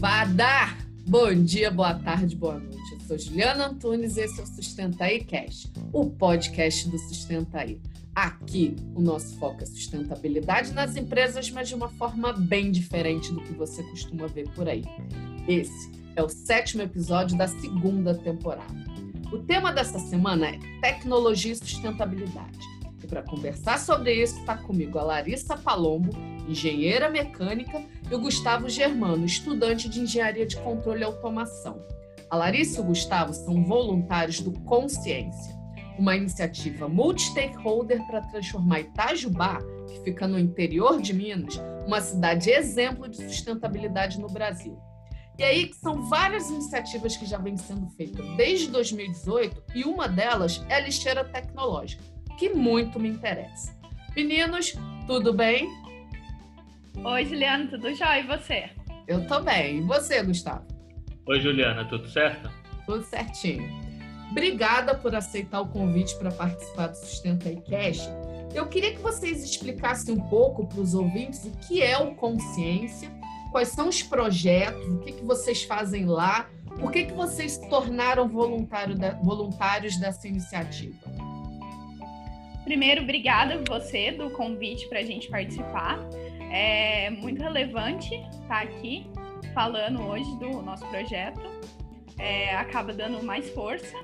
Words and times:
motivada! 0.00 0.76
Bom 1.06 1.34
dia, 1.44 1.70
boa 1.70 1.92
tarde, 1.94 2.34
boa 2.34 2.58
noite. 2.58 2.92
Eu 2.92 3.00
sou 3.00 3.18
Juliana 3.18 3.66
Antunes 3.66 4.16
e 4.16 4.22
esse 4.22 4.40
é 4.40 4.42
o 4.42 4.46
Sustenta 4.46 5.04
aí 5.04 5.22
Cash, 5.22 5.70
o 5.92 6.08
podcast 6.08 6.88
do 6.88 6.98
Sustenta 6.98 7.58
aí. 7.58 7.78
Aqui, 8.14 8.74
o 8.94 9.00
nosso 9.00 9.38
foco 9.38 9.62
é 9.62 9.66
sustentabilidade 9.66 10.72
nas 10.72 10.96
empresas, 10.96 11.50
mas 11.50 11.68
de 11.68 11.74
uma 11.74 11.90
forma 11.90 12.32
bem 12.32 12.70
diferente 12.70 13.30
do 13.30 13.42
que 13.42 13.52
você 13.52 13.82
costuma 13.82 14.26
ver 14.26 14.48
por 14.50 14.68
aí. 14.68 14.84
Esse 15.46 15.90
é 16.16 16.22
o 16.22 16.28
sétimo 16.30 16.82
episódio 16.82 17.36
da 17.36 17.46
segunda 17.46 18.14
temporada. 18.14 18.74
O 19.30 19.38
tema 19.38 19.70
dessa 19.70 19.98
semana 19.98 20.48
é 20.48 20.58
tecnologia 20.80 21.52
e 21.52 21.56
sustentabilidade. 21.56 22.58
Para 23.10 23.24
conversar 23.24 23.76
sobre 23.80 24.14
isso, 24.14 24.38
está 24.38 24.56
comigo 24.56 24.96
a 24.96 25.02
Larissa 25.02 25.56
Palombo, 25.56 26.12
engenheira 26.48 27.10
mecânica, 27.10 27.84
e 28.08 28.14
o 28.14 28.20
Gustavo 28.20 28.68
Germano, 28.68 29.26
estudante 29.26 29.88
de 29.88 29.98
engenharia 29.98 30.46
de 30.46 30.56
controle 30.56 31.00
e 31.00 31.04
automação. 31.04 31.84
A 32.30 32.36
Larissa 32.36 32.78
e 32.78 32.84
o 32.84 32.86
Gustavo 32.86 33.34
são 33.34 33.64
voluntários 33.64 34.40
do 34.40 34.52
Consciência, 34.60 35.52
uma 35.98 36.16
iniciativa 36.16 36.88
multi-stakeholder 36.88 38.00
para 38.06 38.22
transformar 38.28 38.80
Itajubá, 38.80 39.58
que 39.88 40.04
fica 40.04 40.28
no 40.28 40.38
interior 40.38 41.02
de 41.02 41.12
Minas, 41.12 41.60
uma 41.84 42.00
cidade 42.00 42.48
exemplo 42.48 43.08
de 43.08 43.16
sustentabilidade 43.16 44.20
no 44.20 44.28
Brasil. 44.28 44.78
E 45.36 45.42
aí 45.42 45.66
que 45.66 45.76
são 45.76 46.08
várias 46.08 46.48
iniciativas 46.48 47.16
que 47.16 47.26
já 47.26 47.38
vêm 47.38 47.56
sendo 47.56 47.88
feitas 47.90 48.24
desde 48.36 48.68
2018 48.68 49.64
e 49.74 49.82
uma 49.82 50.06
delas 50.06 50.64
é 50.68 50.76
a 50.76 50.80
lixeira 50.80 51.24
tecnológica, 51.24 52.04
que 52.40 52.48
muito 52.48 52.98
me 52.98 53.10
interessa. 53.10 53.76
Meninos, 54.16 54.72
tudo 55.06 55.34
bem? 55.34 55.68
Oi, 57.04 57.26
Juliana, 57.26 57.66
tudo 57.68 57.94
jóia? 57.94 58.20
E 58.20 58.26
você? 58.26 58.70
Eu 59.06 59.26
tô 59.26 59.40
bem. 59.40 59.76
E 59.76 59.80
você, 59.82 60.22
Gustavo? 60.22 60.64
Oi, 61.26 61.38
Juliana, 61.38 61.84
tudo 61.84 62.08
certo? 62.08 62.50
Tudo 62.86 63.04
certinho. 63.04 63.68
Obrigada 64.30 64.94
por 64.94 65.14
aceitar 65.14 65.60
o 65.60 65.68
convite 65.68 66.16
para 66.16 66.32
participar 66.32 66.86
do 66.86 66.94
Sustenta 66.94 67.50
aí 67.50 67.60
Cash. 67.60 68.08
Eu 68.54 68.66
queria 68.68 68.94
que 68.94 69.02
vocês 69.02 69.44
explicassem 69.44 70.14
um 70.14 70.20
pouco 70.30 70.66
para 70.66 70.80
os 70.80 70.94
ouvintes 70.94 71.44
o 71.44 71.50
que 71.68 71.82
é 71.82 71.98
o 71.98 72.14
Consciência, 72.14 73.10
quais 73.52 73.68
são 73.68 73.86
os 73.86 74.02
projetos, 74.02 74.88
o 74.88 74.98
que, 75.00 75.12
que 75.12 75.24
vocês 75.24 75.62
fazem 75.64 76.06
lá, 76.06 76.48
por 76.80 76.90
que, 76.90 77.04
que 77.04 77.12
vocês 77.12 77.52
se 77.52 77.68
tornaram 77.68 78.26
voluntário 78.26 78.94
de, 78.94 79.10
voluntários 79.22 79.98
dessa 79.98 80.26
iniciativa. 80.26 81.09
Primeiro, 82.70 83.02
obrigada 83.02 83.60
você 83.68 84.12
do 84.12 84.30
convite 84.30 84.88
para 84.88 85.00
a 85.00 85.02
gente 85.02 85.28
participar. 85.28 85.98
É 86.52 87.10
muito 87.10 87.42
relevante 87.42 88.14
estar 88.14 88.46
tá 88.46 88.60
aqui 88.60 89.10
falando 89.52 90.00
hoje 90.02 90.30
do 90.38 90.62
nosso 90.62 90.86
projeto. 90.86 91.40
É, 92.16 92.54
acaba 92.54 92.92
dando 92.92 93.24
mais 93.24 93.50
força 93.50 93.96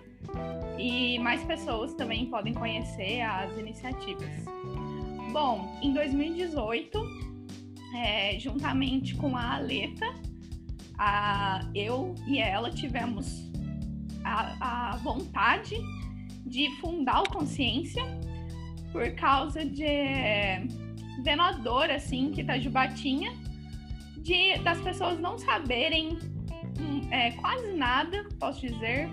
e 0.76 1.16
mais 1.20 1.44
pessoas 1.44 1.94
também 1.94 2.26
podem 2.26 2.52
conhecer 2.52 3.20
as 3.20 3.56
iniciativas. 3.56 4.44
Bom, 5.32 5.78
em 5.80 5.92
2018, 5.92 6.98
é, 7.94 8.36
juntamente 8.40 9.14
com 9.14 9.36
a 9.36 9.54
Aleta, 9.54 10.12
a, 10.98 11.70
eu 11.72 12.16
e 12.26 12.40
ela 12.40 12.68
tivemos 12.68 13.48
a, 14.24 14.90
a 14.90 14.96
vontade 14.96 15.76
de 16.44 16.68
fundar 16.80 17.22
o 17.22 17.30
Consciência 17.30 18.02
por 18.96 19.10
causa 19.14 19.62
de 19.62 19.84
venador, 21.22 21.90
assim, 21.90 22.30
que 22.30 22.40
Itajubá 22.40 22.88
tinha, 22.88 23.30
de, 24.16 24.56
das 24.60 24.80
pessoas 24.80 25.20
não 25.20 25.36
saberem 25.36 26.16
hum, 26.80 27.02
é, 27.10 27.32
quase 27.32 27.74
nada, 27.74 28.26
posso 28.40 28.62
dizer, 28.62 29.06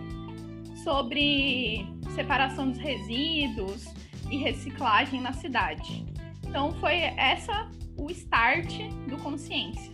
sobre 0.86 1.86
separação 2.16 2.70
dos 2.70 2.80
resíduos 2.80 3.94
e 4.32 4.38
reciclagem 4.38 5.20
na 5.20 5.34
cidade. 5.34 6.06
Então 6.48 6.72
foi 6.76 7.00
essa 7.18 7.70
o 7.98 8.10
start 8.10 8.74
do 9.10 9.18
Consciência. 9.18 9.92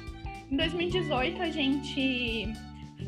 Em 0.52 0.56
2018 0.56 1.42
a 1.42 1.50
gente 1.50 2.53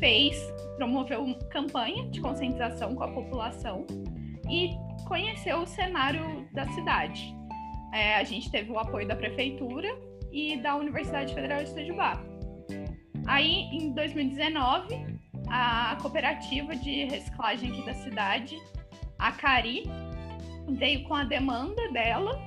fez, 0.00 0.36
promoveu 0.76 1.22
uma 1.22 1.38
campanha 1.44 2.08
de 2.08 2.20
conscientização 2.20 2.96
com 2.96 3.04
a 3.04 3.08
população 3.08 3.86
e 4.50 4.70
conheceu 5.06 5.58
o 5.58 5.66
cenário 5.66 6.41
da 6.52 6.66
cidade. 6.72 7.34
É, 7.92 8.16
a 8.16 8.24
gente 8.24 8.50
teve 8.50 8.70
o 8.70 8.78
apoio 8.78 9.06
da 9.06 9.16
prefeitura 9.16 9.88
e 10.32 10.56
da 10.56 10.76
Universidade 10.76 11.34
Federal 11.34 11.62
de 11.62 11.70
Itajubá. 11.70 12.22
Aí, 13.26 13.68
em 13.72 13.92
2019, 13.92 15.20
a 15.48 15.96
cooperativa 16.00 16.74
de 16.74 17.04
reciclagem 17.04 17.70
aqui 17.70 17.84
da 17.84 17.94
cidade, 17.94 18.56
a 19.18 19.30
Cari, 19.32 19.84
veio 20.68 21.04
com 21.04 21.14
a 21.14 21.24
demanda 21.24 21.90
dela, 21.92 22.40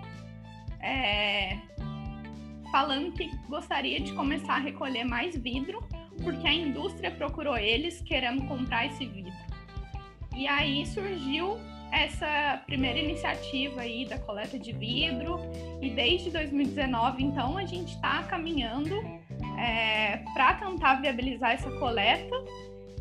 é, 0.81 1.57
falando 2.71 3.13
que 3.13 3.29
gostaria 3.47 3.99
de 3.99 4.11
começar 4.13 4.55
a 4.55 4.59
recolher 4.59 5.03
mais 5.03 5.37
vidro, 5.37 5.83
porque 6.23 6.47
a 6.47 6.53
indústria 6.53 7.11
procurou 7.11 7.57
eles 7.57 8.01
querendo 8.01 8.47
comprar 8.47 8.87
esse 8.87 9.05
vidro. 9.05 9.33
E 10.35 10.47
aí 10.47 10.85
surgiu 10.85 11.57
essa 11.95 12.61
primeira 12.65 12.99
iniciativa 12.99 13.81
aí 13.81 14.05
da 14.05 14.19
coleta 14.19 14.59
de 14.59 14.71
vidro. 14.71 15.39
E 15.81 15.89
desde 15.89 16.29
2019 16.29 17.23
então 17.23 17.57
a 17.57 17.65
gente 17.65 17.93
está 17.93 18.23
caminhando 18.23 18.95
é, 19.57 20.17
para 20.33 20.55
tentar 20.55 20.95
viabilizar 20.95 21.51
essa 21.51 21.71
coleta. 21.71 22.35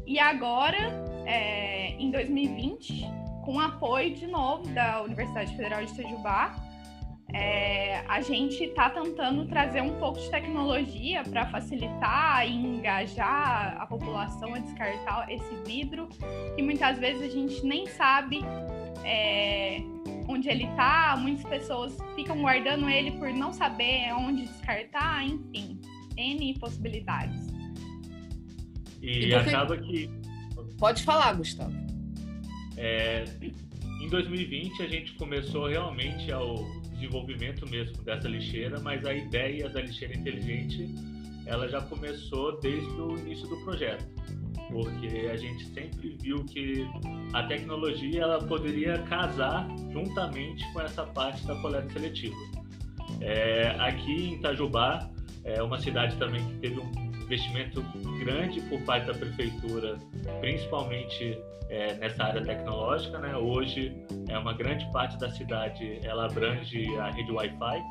E 0.06 0.19
agora 0.19 0.78
é, 1.27 1.91
em 1.93 2.10
2020 2.10 3.05
com 3.44 3.60
apoio 3.60 4.15
de 4.15 4.27
novo 4.27 4.66
da 4.69 5.03
Universidade 5.03 5.55
Federal 5.55 5.84
de 5.84 5.93
Itajubá 5.93 6.55
é, 7.32 8.04
a 8.06 8.20
gente 8.20 8.62
está 8.62 8.90
tentando 8.90 9.46
trazer 9.46 9.80
um 9.80 9.98
pouco 9.98 10.20
de 10.20 10.30
tecnologia 10.30 11.22
para 11.24 11.46
facilitar 11.46 12.46
e 12.46 12.54
engajar 12.54 13.76
a 13.80 13.86
população 13.86 14.54
a 14.54 14.58
descartar 14.58 15.30
esse 15.30 15.54
vidro, 15.66 16.08
que 16.54 16.62
muitas 16.62 16.98
vezes 16.98 17.22
a 17.22 17.28
gente 17.28 17.64
nem 17.64 17.86
sabe 17.86 18.40
é, 19.04 19.78
onde 20.28 20.48
ele 20.48 20.64
está, 20.64 21.16
muitas 21.16 21.44
pessoas 21.44 21.96
ficam 22.14 22.40
guardando 22.40 22.88
ele 22.88 23.12
por 23.12 23.32
não 23.32 23.52
saber 23.52 24.12
onde 24.14 24.46
descartar, 24.46 25.24
enfim, 25.24 25.80
N 26.16 26.58
possibilidades. 26.58 27.48
E, 29.02 29.26
e 29.26 29.34
acaba 29.34 29.76
que. 29.76 30.08
Pode 30.78 31.02
falar, 31.02 31.34
Gustavo. 31.34 31.74
É, 32.76 33.24
em 34.00 34.08
2020 34.08 34.82
a 34.82 34.88
gente 34.88 35.12
começou 35.14 35.66
realmente 35.68 36.32
ao 36.32 36.56
desenvolvimento 37.04 37.69
mesmo 37.69 38.03
dessa 38.03 38.28
lixeira, 38.28 38.81
mas 38.81 39.04
a 39.04 39.15
ideia 39.15 39.69
da 39.69 39.81
lixeira 39.81 40.16
inteligente 40.16 40.94
ela 41.47 41.69
já 41.69 41.81
começou 41.82 42.59
desde 42.60 42.91
o 43.00 43.19
início 43.19 43.47
do 43.48 43.56
projeto 43.65 44.04
porque 44.70 45.28
a 45.31 45.37
gente 45.37 45.64
sempre 45.66 46.16
viu 46.20 46.44
que 46.44 46.87
a 47.32 47.43
tecnologia 47.44 48.22
ela 48.22 48.38
poderia 48.38 48.98
casar 49.03 49.69
juntamente 49.93 50.64
com 50.72 50.81
essa 50.81 51.04
parte 51.04 51.47
da 51.47 51.54
coleta 51.56 51.93
seletiva. 51.93 52.37
É, 53.20 53.76
aqui 53.78 54.12
em 54.12 54.34
Itajubá, 54.34 55.10
é 55.44 55.62
uma 55.62 55.78
cidade 55.78 56.16
também 56.16 56.44
que 56.44 56.54
teve 56.54 56.81
um 56.81 57.13
investimento 57.34 57.82
grande 58.18 58.60
por 58.62 58.80
parte 58.82 59.06
da 59.06 59.14
prefeitura, 59.14 59.98
principalmente 60.40 61.38
é, 61.68 61.94
nessa 61.94 62.24
área 62.24 62.42
tecnológica. 62.42 63.18
Né? 63.18 63.36
Hoje, 63.36 63.94
é 64.28 64.38
uma 64.38 64.52
grande 64.52 64.90
parte 64.92 65.18
da 65.18 65.30
cidade 65.30 66.00
ela 66.02 66.26
abrange 66.26 66.86
a 66.96 67.10
rede 67.10 67.32
Wi-Fi 67.32 67.82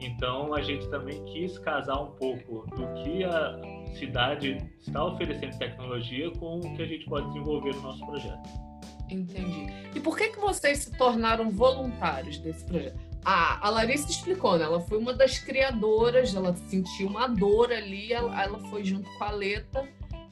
então 0.00 0.54
a 0.54 0.60
gente 0.60 0.88
também 0.88 1.24
quis 1.24 1.58
casar 1.58 2.00
um 2.00 2.10
pouco 2.12 2.66
do 2.76 3.02
que 3.02 3.24
a 3.24 3.58
cidade 3.98 4.58
está 4.78 5.04
oferecendo 5.04 5.58
tecnologia 5.58 6.30
com 6.32 6.58
o 6.58 6.76
que 6.76 6.82
a 6.82 6.86
gente 6.86 7.06
pode 7.06 7.26
desenvolver 7.28 7.74
no 7.76 7.82
nosso 7.82 8.04
projeto. 8.04 8.66
Entendi. 9.08 9.66
E 9.94 10.00
por 10.00 10.16
que 10.16 10.30
que 10.30 10.38
vocês 10.38 10.78
se 10.78 10.90
tornaram 10.98 11.48
voluntários 11.48 12.38
desse 12.38 12.64
projeto? 12.64 12.98
A, 13.26 13.66
a 13.66 13.70
Larissa 13.70 14.08
explicou, 14.08 14.56
né? 14.56 14.64
Ela 14.64 14.80
foi 14.80 14.98
uma 14.98 15.12
das 15.12 15.36
criadoras, 15.36 16.32
ela 16.32 16.54
sentiu 16.68 17.08
uma 17.08 17.26
dor 17.26 17.72
ali, 17.72 18.12
ela, 18.12 18.40
ela 18.40 18.60
foi 18.70 18.84
junto 18.84 19.10
com 19.18 19.24
a 19.24 19.32
Leta 19.32 19.84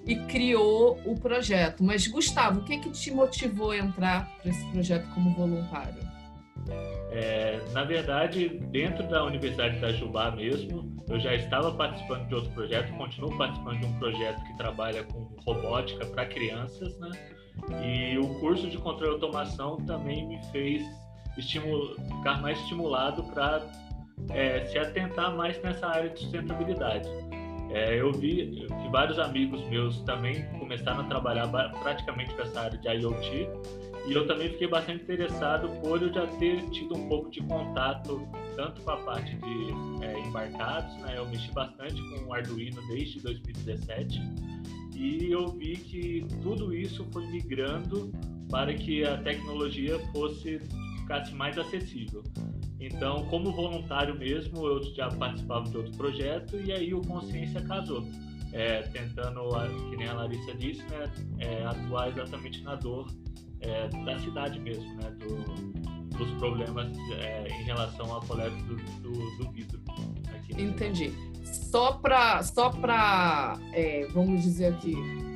e 0.06 0.14
criou 0.14 1.00
o 1.04 1.18
projeto. 1.18 1.82
Mas, 1.82 2.06
Gustavo, 2.06 2.60
o 2.60 2.64
que 2.64 2.78
que 2.78 2.90
te 2.90 3.10
motivou 3.10 3.72
a 3.72 3.78
entrar 3.78 4.30
para 4.40 4.48
esse 4.48 4.64
projeto 4.66 5.12
como 5.12 5.34
voluntário? 5.34 6.08
É, 7.10 7.60
na 7.72 7.82
verdade, 7.82 8.48
dentro 8.70 9.08
da 9.08 9.24
Universidade 9.24 9.80
da 9.80 9.90
Jubá 9.90 10.30
mesmo, 10.30 10.96
eu 11.08 11.18
já 11.18 11.34
estava 11.34 11.74
participando 11.74 12.28
de 12.28 12.34
outro 12.36 12.52
projeto, 12.52 12.96
continuo 12.96 13.36
participando 13.36 13.80
de 13.80 13.86
um 13.86 13.98
projeto 13.98 14.40
que 14.44 14.56
trabalha 14.56 15.02
com 15.02 15.28
robótica 15.44 16.06
para 16.06 16.26
crianças, 16.26 16.96
né? 17.00 17.10
E 17.84 18.16
o 18.18 18.38
curso 18.38 18.70
de 18.70 18.78
controle 18.78 19.10
e 19.10 19.14
automação 19.14 19.78
também 19.78 20.28
me 20.28 20.40
fez 20.52 20.84
ficar 21.42 22.40
mais 22.40 22.58
estimulado 22.60 23.24
para 23.24 23.62
é, 24.30 24.64
se 24.66 24.78
atentar 24.78 25.34
mais 25.34 25.60
nessa 25.62 25.86
área 25.86 26.10
de 26.10 26.20
sustentabilidade. 26.20 27.08
É, 27.70 28.00
eu 28.00 28.12
vi 28.12 28.66
que 28.66 28.88
vários 28.90 29.18
amigos 29.18 29.62
meus 29.68 30.00
também 30.02 30.44
começaram 30.58 31.00
a 31.00 31.04
trabalhar 31.04 31.48
praticamente 31.82 32.32
com 32.34 32.42
essa 32.42 32.60
área 32.60 32.78
de 32.78 32.88
IoT 32.88 33.48
e 34.06 34.12
eu 34.12 34.26
também 34.26 34.50
fiquei 34.50 34.68
bastante 34.68 35.02
interessado 35.02 35.68
por 35.80 36.00
eu 36.02 36.12
já 36.12 36.26
ter 36.38 36.62
tido 36.70 36.94
um 36.94 37.08
pouco 37.08 37.30
de 37.30 37.40
contato 37.40 38.28
tanto 38.54 38.82
com 38.82 38.90
a 38.90 38.96
parte 38.98 39.34
de 39.34 40.04
é, 40.04 40.20
embarcados, 40.20 40.94
né? 40.98 41.14
Eu 41.16 41.26
mexi 41.26 41.50
bastante 41.52 42.00
com 42.10 42.26
o 42.26 42.34
Arduino 42.34 42.80
desde 42.88 43.20
2017 43.20 44.20
e 44.94 45.32
eu 45.32 45.48
vi 45.48 45.76
que 45.76 46.26
tudo 46.42 46.74
isso 46.74 47.04
foi 47.12 47.26
migrando 47.26 48.12
para 48.50 48.72
que 48.74 49.04
a 49.04 49.16
tecnologia 49.16 49.98
fosse 50.12 50.60
ficasse 51.04 51.34
mais 51.34 51.56
acessível. 51.56 52.22
Então, 52.80 53.24
como 53.26 53.52
voluntário 53.52 54.18
mesmo, 54.18 54.66
eu 54.66 54.82
já 54.94 55.08
participava 55.08 55.68
de 55.70 55.76
outro 55.76 55.92
projeto 55.96 56.60
e 56.60 56.72
aí 56.72 56.92
o 56.92 57.00
Consciência 57.02 57.62
casou, 57.62 58.04
é, 58.52 58.82
tentando, 58.82 59.40
que 59.90 59.96
nem 59.96 60.08
a 60.08 60.14
Larissa 60.14 60.54
disse, 60.54 60.82
né, 60.84 61.10
é, 61.38 61.64
atuar 61.64 62.08
exatamente 62.08 62.62
na 62.62 62.74
dor 62.74 63.06
é, 63.60 63.88
da 63.88 64.18
cidade 64.18 64.58
mesmo, 64.60 64.92
né, 64.96 65.10
do, 65.12 66.18
dos 66.18 66.30
problemas 66.32 66.92
é, 67.18 67.48
em 67.48 67.64
relação 67.64 68.16
à 68.16 68.20
coleta 68.20 68.56
do, 68.64 68.76
do, 69.00 69.36
do 69.38 69.50
vidro. 69.52 69.80
Entendi. 70.58 71.12
Só 71.44 71.92
para, 71.92 72.42
só 72.42 72.70
para 72.70 73.56
é, 73.72 74.06
vamos 74.12 74.42
dizer 74.42 74.74
aqui, 74.74 74.94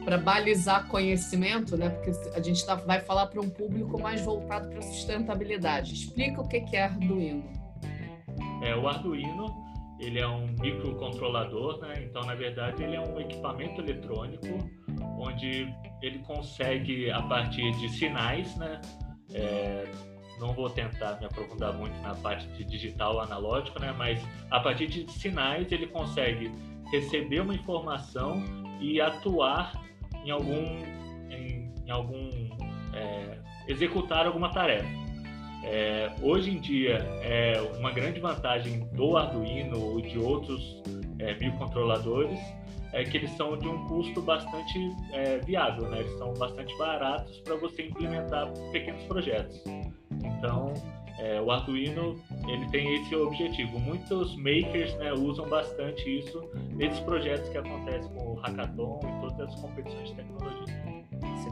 para 0.08 0.16
balizar 0.16 0.88
conhecimento, 0.88 1.76
né? 1.76 1.90
Porque 1.90 2.10
a 2.34 2.40
gente 2.40 2.64
tá, 2.64 2.74
vai 2.74 2.98
falar 2.98 3.26
para 3.26 3.42
um 3.42 3.50
público 3.50 4.00
mais 4.00 4.22
voltado 4.22 4.70
para 4.70 4.80
sustentabilidade. 4.80 5.92
Explica 5.92 6.40
o 6.40 6.48
que 6.48 6.74
é 6.74 6.84
Arduino. 6.84 7.44
É, 8.62 8.74
o 8.74 8.88
Arduino 8.88 9.68
ele 10.00 10.18
é 10.18 10.26
um 10.26 10.46
microcontrolador, 10.58 11.80
né? 11.80 11.92
Então, 12.04 12.22
na 12.22 12.34
verdade, 12.34 12.82
ele 12.82 12.96
é 12.96 13.00
um 13.00 13.20
equipamento 13.20 13.82
eletrônico 13.82 14.46
onde 15.18 15.68
ele 16.00 16.20
consegue, 16.20 17.10
a 17.10 17.20
partir 17.20 17.70
de 17.72 17.90
sinais, 17.90 18.56
né? 18.56 18.80
É, 19.34 19.84
não 20.40 20.54
vou 20.54 20.70
tentar 20.70 21.18
me 21.20 21.26
aprofundar 21.26 21.74
muito 21.74 22.00
na 22.00 22.14
parte 22.14 22.46
de 22.48 22.64
digital 22.64 23.20
analógico, 23.20 23.78
né? 23.78 23.94
Mas 23.98 24.18
a 24.50 24.58
partir 24.58 24.86
de 24.86 25.10
sinais 25.12 25.70
ele 25.70 25.86
consegue 25.88 26.50
receber 26.90 27.40
uma 27.40 27.54
informação 27.54 28.42
e 28.80 29.00
atuar 29.00 29.87
em 30.24 30.30
algum, 30.30 30.64
em, 31.30 31.72
em 31.86 31.90
algum 31.90 32.28
é, 32.94 33.38
executar 33.66 34.26
alguma 34.26 34.50
tarefa. 34.52 34.88
É, 35.64 36.12
hoje 36.22 36.50
em 36.50 36.60
dia, 36.60 36.98
é 37.22 37.60
uma 37.78 37.90
grande 37.90 38.20
vantagem 38.20 38.88
do 38.92 39.16
Arduino 39.16 39.78
ou 39.78 40.00
de 40.00 40.18
outros 40.18 40.82
é, 41.18 41.34
microcontroladores 41.34 42.38
é 42.92 43.04
que 43.04 43.18
eles 43.18 43.30
são 43.32 43.56
de 43.56 43.68
um 43.68 43.86
custo 43.86 44.22
bastante 44.22 44.78
é, 45.12 45.38
viável, 45.38 45.88
né? 45.90 46.00
eles 46.00 46.16
são 46.18 46.32
bastante 46.34 46.76
baratos 46.78 47.38
para 47.40 47.56
você 47.56 47.86
implementar 47.86 48.50
pequenos 48.72 49.02
projetos. 49.04 49.62
Então, 50.10 50.72
é, 51.18 51.40
o 51.40 51.50
Arduino 51.50 52.16
ele 52.46 52.66
tem 52.70 52.94
esse 52.94 53.14
objetivo. 53.14 53.78
Muitos 53.78 54.34
makers 54.36 54.94
né, 54.96 55.12
usam 55.12 55.46
bastante 55.48 56.18
isso 56.18 56.40
nesses 56.70 57.00
projetos 57.00 57.48
que 57.50 57.58
acontecem 57.58 58.10
com 58.14 58.32
o 58.32 58.34
Hackathon 58.36 59.00
e 59.38 59.46
todas 59.46 59.54
as 59.54 59.60
competições 59.60 60.08
de 60.08 60.14
tecnologia. 60.14 60.98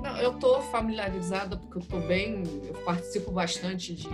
Não, 0.03 0.17
eu 0.19 0.33
estou 0.33 0.63
familiarizada 0.63 1.57
porque 1.57 1.79
eu 1.79 1.83
estou 1.83 2.01
bem, 2.07 2.43
eu 2.67 2.75
participo 2.85 3.33
bastante 3.33 3.95
de 3.95 4.09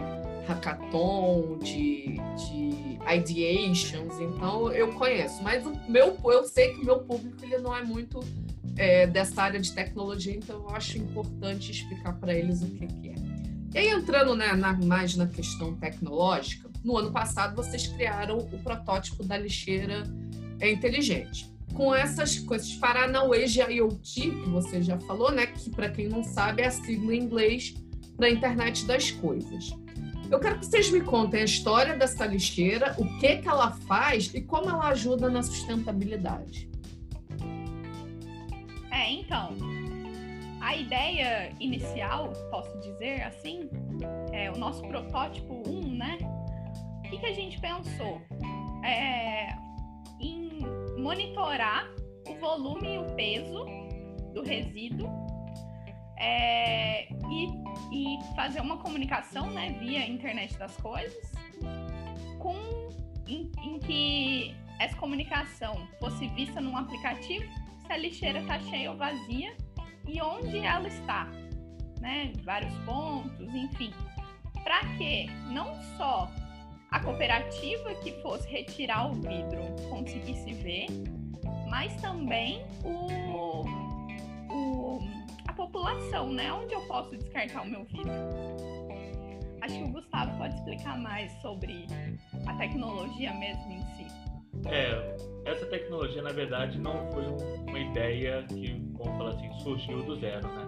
hackathon, 0.46 1.58
de, 1.58 2.16
de 2.36 2.98
ideations, 3.14 4.18
então 4.20 4.72
eu 4.72 4.92
conheço. 4.92 5.42
Mas 5.42 5.66
o 5.66 5.72
meu, 5.90 6.16
eu 6.24 6.44
sei 6.44 6.72
que 6.72 6.80
o 6.80 6.84
meu 6.84 7.00
público 7.00 7.44
ele 7.44 7.58
não 7.58 7.76
é 7.76 7.84
muito 7.84 8.20
é, 8.76 9.06
dessa 9.06 9.42
área 9.42 9.60
de 9.60 9.72
tecnologia, 9.72 10.34
então 10.34 10.62
eu 10.62 10.70
acho 10.74 10.96
importante 10.96 11.70
explicar 11.70 12.14
para 12.14 12.32
eles 12.32 12.62
o 12.62 12.70
que, 12.70 12.86
que 12.86 13.08
é. 13.10 13.14
E 13.74 13.78
aí, 13.78 13.88
entrando 13.88 14.34
né, 14.34 14.52
na, 14.52 14.72
mais 14.72 15.16
na 15.16 15.26
questão 15.26 15.74
tecnológica, 15.74 16.70
no 16.84 16.96
ano 16.96 17.10
passado 17.10 17.56
vocês 17.56 17.86
criaram 17.86 18.38
o 18.38 18.58
protótipo 18.58 19.24
da 19.24 19.36
lixeira 19.36 20.04
inteligente. 20.60 21.51
Com, 21.74 21.94
essas, 21.94 22.38
com 22.38 22.54
esses 22.54 22.74
Paranauê 22.76 23.46
de 23.46 23.60
IoT, 23.60 24.20
que 24.30 24.48
você 24.50 24.82
já 24.82 24.98
falou, 25.00 25.32
né? 25.32 25.46
Que, 25.46 25.70
para 25.70 25.88
quem 25.88 26.08
não 26.08 26.22
sabe, 26.22 26.62
é 26.62 26.66
a 26.66 26.70
sigla 26.70 27.14
em 27.14 27.20
inglês 27.20 27.74
da 28.18 28.28
internet 28.28 28.84
das 28.86 29.10
coisas. 29.10 29.74
Eu 30.30 30.40
quero 30.40 30.58
que 30.58 30.66
vocês 30.66 30.90
me 30.90 31.00
contem 31.00 31.42
a 31.42 31.44
história 31.44 31.94
dessa 31.94 32.24
lixeira, 32.24 32.94
o 32.98 33.18
que, 33.18 33.36
que 33.36 33.48
ela 33.48 33.72
faz 33.72 34.32
e 34.34 34.40
como 34.40 34.70
ela 34.70 34.88
ajuda 34.88 35.28
na 35.28 35.42
sustentabilidade. 35.42 36.70
É, 38.90 39.10
então, 39.10 39.54
a 40.60 40.76
ideia 40.76 41.52
inicial, 41.60 42.32
posso 42.50 42.78
dizer 42.80 43.22
assim, 43.22 43.68
é 44.32 44.50
o 44.50 44.56
nosso 44.56 44.80
protótipo 44.82 45.62
1, 45.66 45.96
né? 45.96 46.18
O 46.98 47.10
que, 47.10 47.18
que 47.18 47.26
a 47.26 47.34
gente 47.34 47.60
pensou? 47.60 48.22
É, 48.84 49.54
monitorar 51.02 51.90
o 52.28 52.34
volume 52.36 52.94
e 52.94 52.98
o 52.98 53.04
peso 53.16 53.66
do 54.32 54.42
resíduo 54.42 55.10
é, 56.18 57.08
e, 57.10 57.48
e, 57.90 58.18
fazer 58.36 58.60
uma 58.60 58.78
comunicação 58.78 59.50
né, 59.50 59.76
via 59.80 60.08
internet 60.08 60.56
das 60.56 60.76
coisas 60.76 61.32
com 62.38 62.56
em, 63.26 63.50
em 63.64 63.78
que 63.80 64.54
essa 64.78 64.96
comunicação 64.96 65.86
fosse 65.98 66.28
vista 66.28 66.60
num 66.60 66.76
aplicativo 66.76 67.44
se 67.84 67.92
a 67.92 67.96
lixeira 67.96 68.40
está 68.40 68.60
cheia 68.60 68.90
ou 68.90 68.96
vazia 68.96 69.56
e 70.06 70.20
onde 70.20 70.58
ela 70.58 70.88
está, 70.88 71.24
né? 72.00 72.32
Vários 72.42 72.74
pontos, 72.84 73.54
enfim. 73.54 73.92
Para 74.64 74.80
que 74.96 75.26
não 75.50 75.74
só 75.96 76.28
a 76.92 77.00
cooperativa 77.00 77.94
que 77.96 78.12
fosse 78.20 78.46
retirar 78.48 79.10
o 79.10 79.14
vidro 79.14 79.62
conseguisse 79.88 80.52
ver, 80.52 80.86
mas 81.68 81.94
também 82.02 82.62
o, 82.84 83.64
o, 84.52 85.00
a 85.48 85.52
população, 85.54 86.30
né? 86.30 86.52
Onde 86.52 86.74
eu 86.74 86.82
posso 86.82 87.16
descartar 87.16 87.62
o 87.62 87.66
meu 87.66 87.84
vidro. 87.84 88.12
Acho 89.62 89.74
que 89.74 89.84
o 89.84 89.88
Gustavo 89.88 90.36
pode 90.36 90.54
explicar 90.54 90.98
mais 90.98 91.32
sobre 91.40 91.86
a 92.46 92.54
tecnologia 92.54 93.32
mesmo 93.34 93.72
em 93.72 93.80
si. 93.96 94.06
É, 94.66 95.16
essa 95.46 95.64
tecnologia, 95.66 96.20
na 96.20 96.32
verdade, 96.32 96.78
não 96.78 97.10
foi 97.10 97.24
uma 97.68 97.78
ideia 97.78 98.42
que, 98.42 98.72
vamos 98.92 99.16
falar 99.16 99.30
assim, 99.30 99.50
surgiu 99.60 100.02
do 100.02 100.16
zero, 100.16 100.46
né? 100.48 100.66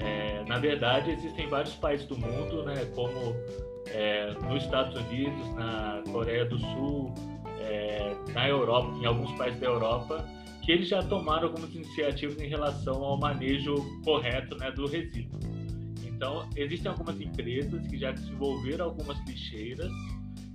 É, 0.00 0.44
na 0.44 0.58
verdade, 0.58 1.10
existem 1.10 1.48
vários 1.48 1.74
países 1.74 2.06
do 2.06 2.16
mundo, 2.16 2.62
né, 2.64 2.84
como 2.94 3.34
é, 3.86 4.32
nos 4.48 4.62
Estados 4.62 4.94
Unidos, 5.00 5.54
na 5.54 6.02
Coreia 6.10 6.44
do 6.44 6.58
Sul, 6.58 7.14
é, 7.60 8.14
na 8.32 8.48
Europa, 8.48 8.96
em 9.00 9.06
alguns 9.06 9.32
países 9.32 9.60
da 9.60 9.66
Europa, 9.66 10.24
que 10.62 10.72
eles 10.72 10.88
já 10.88 11.02
tomaram 11.02 11.48
algumas 11.48 11.74
iniciativas 11.74 12.40
em 12.40 12.48
relação 12.48 13.02
ao 13.02 13.18
manejo 13.18 13.74
correto 14.04 14.56
né, 14.56 14.70
do 14.70 14.86
resíduo. 14.86 15.38
Então, 16.04 16.48
existem 16.56 16.90
algumas 16.90 17.20
empresas 17.20 17.86
que 17.86 17.96
já 17.96 18.12
desenvolveram 18.12 18.86
algumas 18.86 19.18
lixeiras 19.26 19.90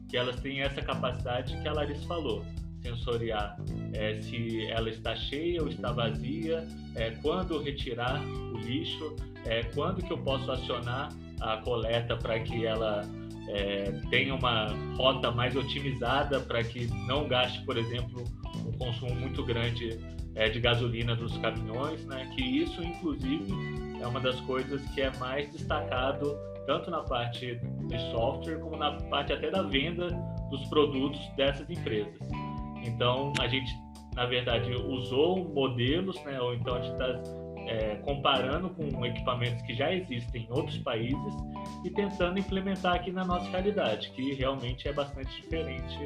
que 0.10 0.18
elas 0.18 0.40
têm 0.42 0.62
essa 0.62 0.82
capacidade 0.82 1.60
que 1.60 1.68
a 1.68 1.74
Larissa 1.74 2.06
falou 2.06 2.46
sensoriar 2.84 3.58
é, 3.94 4.22
se 4.22 4.66
ela 4.70 4.90
está 4.90 5.16
cheia 5.16 5.62
ou 5.62 5.70
está 5.70 5.92
vazia, 5.92 6.68
é, 6.96 7.12
quando 7.22 7.62
retirar 7.62 8.22
o 8.22 8.58
lixo, 8.58 9.16
é, 9.46 9.64
quando 9.74 10.04
que 10.04 10.12
eu 10.12 10.18
posso 10.18 10.52
acionar 10.52 11.10
a 11.40 11.58
coleta 11.58 12.16
para 12.18 12.40
que 12.40 12.66
ela 12.66 13.02
é, 13.48 13.92
tenha 14.10 14.36
uma 14.36 14.68
rota 14.96 15.32
mais 15.32 15.56
otimizada 15.56 16.40
para 16.40 16.64
que 16.64 16.88
não 17.08 17.28
gaste, 17.28 17.64
por 17.66 17.78
exemplo, 17.78 18.24
um 18.66 18.72
consumo 18.78 19.16
muito 19.16 19.44
grande 19.44 20.00
é, 20.36 20.50
de 20.50 20.60
gasolina 20.60 21.16
dos 21.16 21.38
caminhões, 21.38 22.06
né? 22.06 22.32
Que 22.36 22.42
isso, 22.42 22.82
inclusive, 22.82 23.54
é 24.02 24.08
uma 24.08 24.20
das 24.20 24.40
coisas 24.42 24.82
que 24.94 25.02
é 25.02 25.12
mais 25.18 25.52
destacado 25.52 26.38
tanto 26.66 26.90
na 26.90 27.02
parte 27.02 27.60
de 27.88 28.12
software 28.12 28.58
como 28.60 28.78
na 28.78 28.94
parte 29.10 29.34
até 29.34 29.52
da 29.52 29.64
venda 29.64 30.08
dos 30.50 30.66
produtos 30.70 31.20
dessas 31.36 31.70
empresas. 31.70 32.14
Então, 32.84 33.34
a 33.40 33.48
gente, 33.48 33.76
na 34.16 34.26
verdade, 34.26 34.74
usou 34.74 35.44
modelos, 35.54 36.22
né, 36.24 36.40
ou 36.40 36.54
então 36.54 36.76
a 36.76 36.82
gente 36.82 36.94
está 36.94 37.44
é, 37.68 37.96
comparando 38.04 38.70
com 38.70 39.06
equipamentos 39.06 39.62
que 39.64 39.74
já 39.74 39.94
existem 39.94 40.44
em 40.44 40.52
outros 40.52 40.78
países 40.80 41.34
e 41.84 41.90
tentando 41.90 42.40
implementar 42.40 42.96
aqui 42.96 43.12
na 43.12 43.24
nossa 43.24 43.50
realidade, 43.50 44.12
que 44.12 44.34
realmente 44.34 44.88
é 44.88 44.94
bastante 44.94 45.42
diferente 45.42 45.98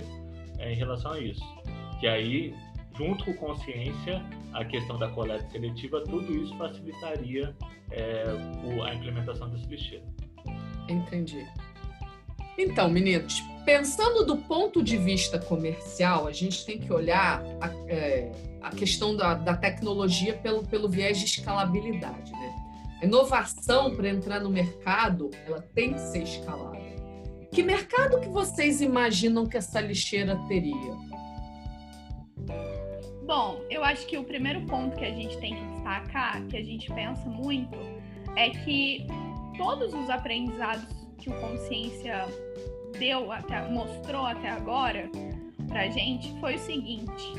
é, 0.59 0.71
em 0.71 0.75
relação 0.75 1.13
a 1.13 1.19
isso. 1.19 1.43
Que 1.99 2.07
aí, 2.07 2.55
junto 2.95 3.25
com 3.25 3.33
consciência, 3.33 4.23
a 4.53 4.63
questão 4.65 4.97
da 4.97 5.09
coleta 5.09 5.47
seletiva, 5.49 6.01
tudo 6.03 6.31
isso 6.31 6.55
facilitaria 6.57 7.55
é, 7.91 8.23
a 8.85 8.93
implementação 8.93 9.49
desse 9.49 9.67
lixeiro. 9.67 10.05
Entendi. 10.89 11.45
Então, 12.57 12.89
meninos, 12.89 13.43
pensando 13.63 14.25
do 14.25 14.37
ponto 14.37 14.81
de 14.81 14.97
vista 14.97 15.37
comercial, 15.37 16.25
a 16.25 16.31
gente 16.31 16.65
tem 16.65 16.79
que 16.79 16.91
olhar 16.91 17.43
a, 17.61 17.69
é, 17.87 18.31
a 18.61 18.71
questão 18.71 19.15
da, 19.15 19.35
da, 19.35 19.55
tecnologia 19.55 20.33
pelo, 20.33 20.63
pelo 20.63 20.89
viés 20.89 21.19
de 21.19 21.25
escalabilidade. 21.25 22.31
Né? 22.31 22.55
A 23.01 23.05
inovação 23.05 23.95
para 23.95 24.09
entrar 24.09 24.39
no 24.39 24.49
mercado, 24.49 25.29
ela 25.45 25.61
tem 25.75 25.93
que 25.93 25.99
ser 25.99 26.23
escalada. 26.23 26.77
Que 27.51 27.61
mercado 27.61 28.19
que 28.19 28.27
vocês 28.27 28.81
imaginam 28.81 29.45
que 29.45 29.57
essa 29.57 29.79
lixeira 29.79 30.35
teria? 30.47 30.95
Bom, 33.25 33.61
eu 33.69 33.83
acho 33.83 34.05
que 34.07 34.17
o 34.17 34.23
primeiro 34.23 34.61
ponto 34.65 34.95
que 34.95 35.05
a 35.05 35.11
gente 35.11 35.37
tem 35.37 35.55
que 35.55 35.65
destacar, 35.73 36.43
que 36.47 36.57
a 36.57 36.63
gente 36.63 36.91
pensa 36.93 37.27
muito, 37.29 37.77
é 38.35 38.49
que 38.49 39.05
todos 39.57 39.93
os 39.93 40.09
aprendizados 40.09 41.06
que 41.17 41.29
o 41.29 41.33
Consciência 41.39 42.25
deu 42.99 43.31
até, 43.31 43.67
mostrou 43.69 44.25
até 44.25 44.49
agora 44.49 45.09
pra 45.67 45.89
gente 45.89 46.33
foi 46.39 46.55
o 46.55 46.59
seguinte: 46.59 47.33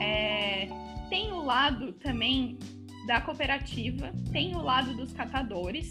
é, 0.00 0.68
tem 1.08 1.32
o 1.32 1.42
lado 1.44 1.92
também 1.94 2.58
da 3.06 3.20
cooperativa, 3.20 4.12
tem 4.32 4.54
o 4.54 4.62
lado 4.62 4.94
dos 4.94 5.12
catadores, 5.12 5.90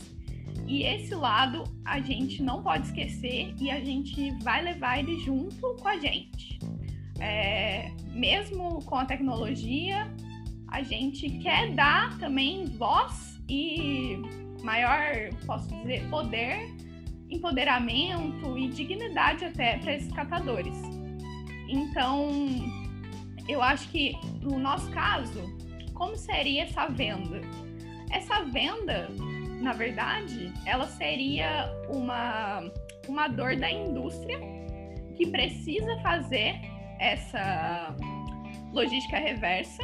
e 0.67 0.83
esse 0.83 1.13
lado 1.13 1.63
a 1.83 1.99
gente 1.99 2.41
não 2.41 2.63
pode 2.63 2.87
esquecer 2.87 3.53
e 3.59 3.69
a 3.69 3.79
gente 3.79 4.31
vai 4.43 4.63
levar 4.63 4.99
ele 4.99 5.19
junto 5.19 5.75
com 5.75 5.87
a 5.87 5.97
gente. 5.97 6.59
É, 7.19 7.91
mesmo 8.11 8.83
com 8.85 8.95
a 8.95 9.05
tecnologia, 9.05 10.11
a 10.67 10.81
gente 10.81 11.29
quer 11.39 11.71
dar 11.71 12.17
também 12.17 12.65
voz 12.65 13.39
e 13.47 14.17
maior, 14.63 15.29
posso 15.45 15.67
dizer, 15.81 16.07
poder 16.09 16.73
empoderamento 17.33 18.57
e 18.57 18.67
dignidade 18.69 19.45
até 19.45 19.77
para 19.77 19.95
esses 19.95 20.11
catadores. 20.11 20.75
Então, 21.67 22.29
eu 23.47 23.61
acho 23.61 23.89
que 23.89 24.13
no 24.41 24.59
nosso 24.59 24.89
caso, 24.91 25.41
como 25.93 26.15
seria 26.15 26.63
essa 26.63 26.87
venda? 26.87 27.41
Essa 28.11 28.43
venda, 28.43 29.09
na 29.61 29.73
verdade, 29.73 30.53
ela 30.65 30.87
seria 30.87 31.69
uma, 31.89 32.71
uma 33.07 33.27
dor 33.27 33.55
da 33.55 33.71
indústria 33.71 34.39
que 35.15 35.27
precisa 35.27 35.97
fazer 36.01 36.59
essa 36.99 37.95
logística 38.71 39.17
reversa. 39.17 39.83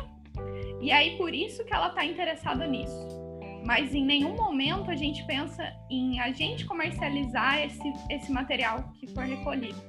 E 0.82 0.92
aí, 0.92 1.18
por 1.18 1.34
isso 1.34 1.66
que 1.66 1.74
ela 1.74 1.90
está 1.90 2.06
interessada 2.06 2.66
nisso 2.66 3.19
mas 3.66 3.94
em 3.94 4.06
nenhum 4.06 4.36
momento 4.36 4.90
a 4.90 4.96
gente 4.96 5.24
pensa 5.26 5.74
em 5.90 6.20
a 6.20 6.32
gente 6.32 6.66
comercializar 6.66 7.62
esse, 7.62 7.94
esse 8.10 8.32
material 8.32 8.92
que 9.00 9.08
for 9.08 9.24
recolhido. 9.24 9.82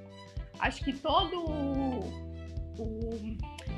Acho 0.58 0.84
que 0.84 0.92
todo 0.92 1.40
o, 1.40 2.00
o 2.78 3.36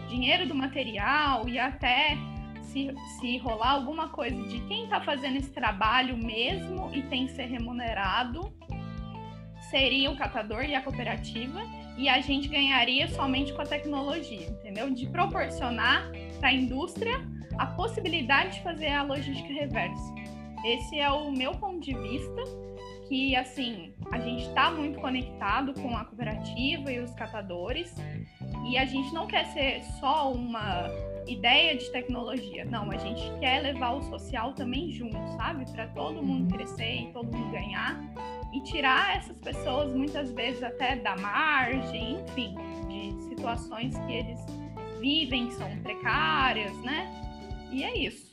dinheiro 0.08 0.46
do 0.46 0.54
material 0.54 1.48
e 1.48 1.58
até 1.58 2.16
se, 2.64 2.94
se 3.20 3.38
rolar 3.38 3.72
alguma 3.72 4.08
coisa 4.08 4.42
de 4.48 4.60
quem 4.60 4.84
está 4.84 5.00
fazendo 5.00 5.36
esse 5.36 5.50
trabalho 5.50 6.16
mesmo 6.16 6.90
e 6.92 7.02
tem 7.02 7.26
que 7.26 7.32
ser 7.32 7.46
remunerado, 7.46 8.52
seria 9.70 10.10
o 10.10 10.16
catador 10.16 10.64
e 10.64 10.74
a 10.74 10.82
cooperativa, 10.82 11.60
e 11.96 12.08
a 12.08 12.20
gente 12.20 12.48
ganharia 12.48 13.06
somente 13.08 13.52
com 13.52 13.60
a 13.60 13.66
tecnologia, 13.66 14.48
entendeu? 14.48 14.90
De 14.90 15.06
proporcionar 15.06 16.10
para 16.40 16.48
a 16.48 16.52
indústria 16.52 17.20
a 17.58 17.66
possibilidade 17.66 18.54
de 18.54 18.62
fazer 18.62 18.88
a 18.88 19.02
logística 19.02 19.52
reversa. 19.52 20.14
Esse 20.64 20.98
é 20.98 21.10
o 21.10 21.30
meu 21.30 21.52
ponto 21.52 21.80
de 21.80 21.94
vista, 21.94 22.42
que 23.08 23.34
assim, 23.34 23.92
a 24.10 24.18
gente 24.18 24.46
está 24.46 24.70
muito 24.70 25.00
conectado 25.00 25.74
com 25.74 25.96
a 25.96 26.04
cooperativa 26.04 26.90
e 26.92 27.00
os 27.00 27.12
catadores, 27.14 27.94
e 28.64 28.78
a 28.78 28.84
gente 28.84 29.12
não 29.12 29.26
quer 29.26 29.46
ser 29.46 29.82
só 29.98 30.32
uma 30.32 30.88
ideia 31.26 31.76
de 31.76 31.90
tecnologia, 31.90 32.64
não, 32.64 32.90
a 32.90 32.96
gente 32.96 33.22
quer 33.38 33.60
levar 33.60 33.92
o 33.92 34.02
social 34.02 34.52
também 34.54 34.90
junto, 34.92 35.18
sabe? 35.36 35.70
Para 35.72 35.88
todo 35.88 36.22
mundo 36.22 36.52
crescer 36.54 37.02
e 37.02 37.12
todo 37.12 37.36
mundo 37.36 37.50
ganhar, 37.50 38.00
e 38.52 38.60
tirar 38.60 39.16
essas 39.16 39.36
pessoas 39.38 39.92
muitas 39.92 40.30
vezes 40.32 40.62
até 40.62 40.96
da 40.96 41.16
margem, 41.16 42.20
enfim, 42.20 42.54
de 42.88 43.22
situações 43.28 43.96
que 43.98 44.12
eles 44.12 44.40
vivem, 45.00 45.48
que 45.48 45.54
são 45.54 45.68
precárias, 45.78 46.76
né? 46.82 47.31
E 47.72 47.82
é 47.82 47.98
isso. 47.98 48.30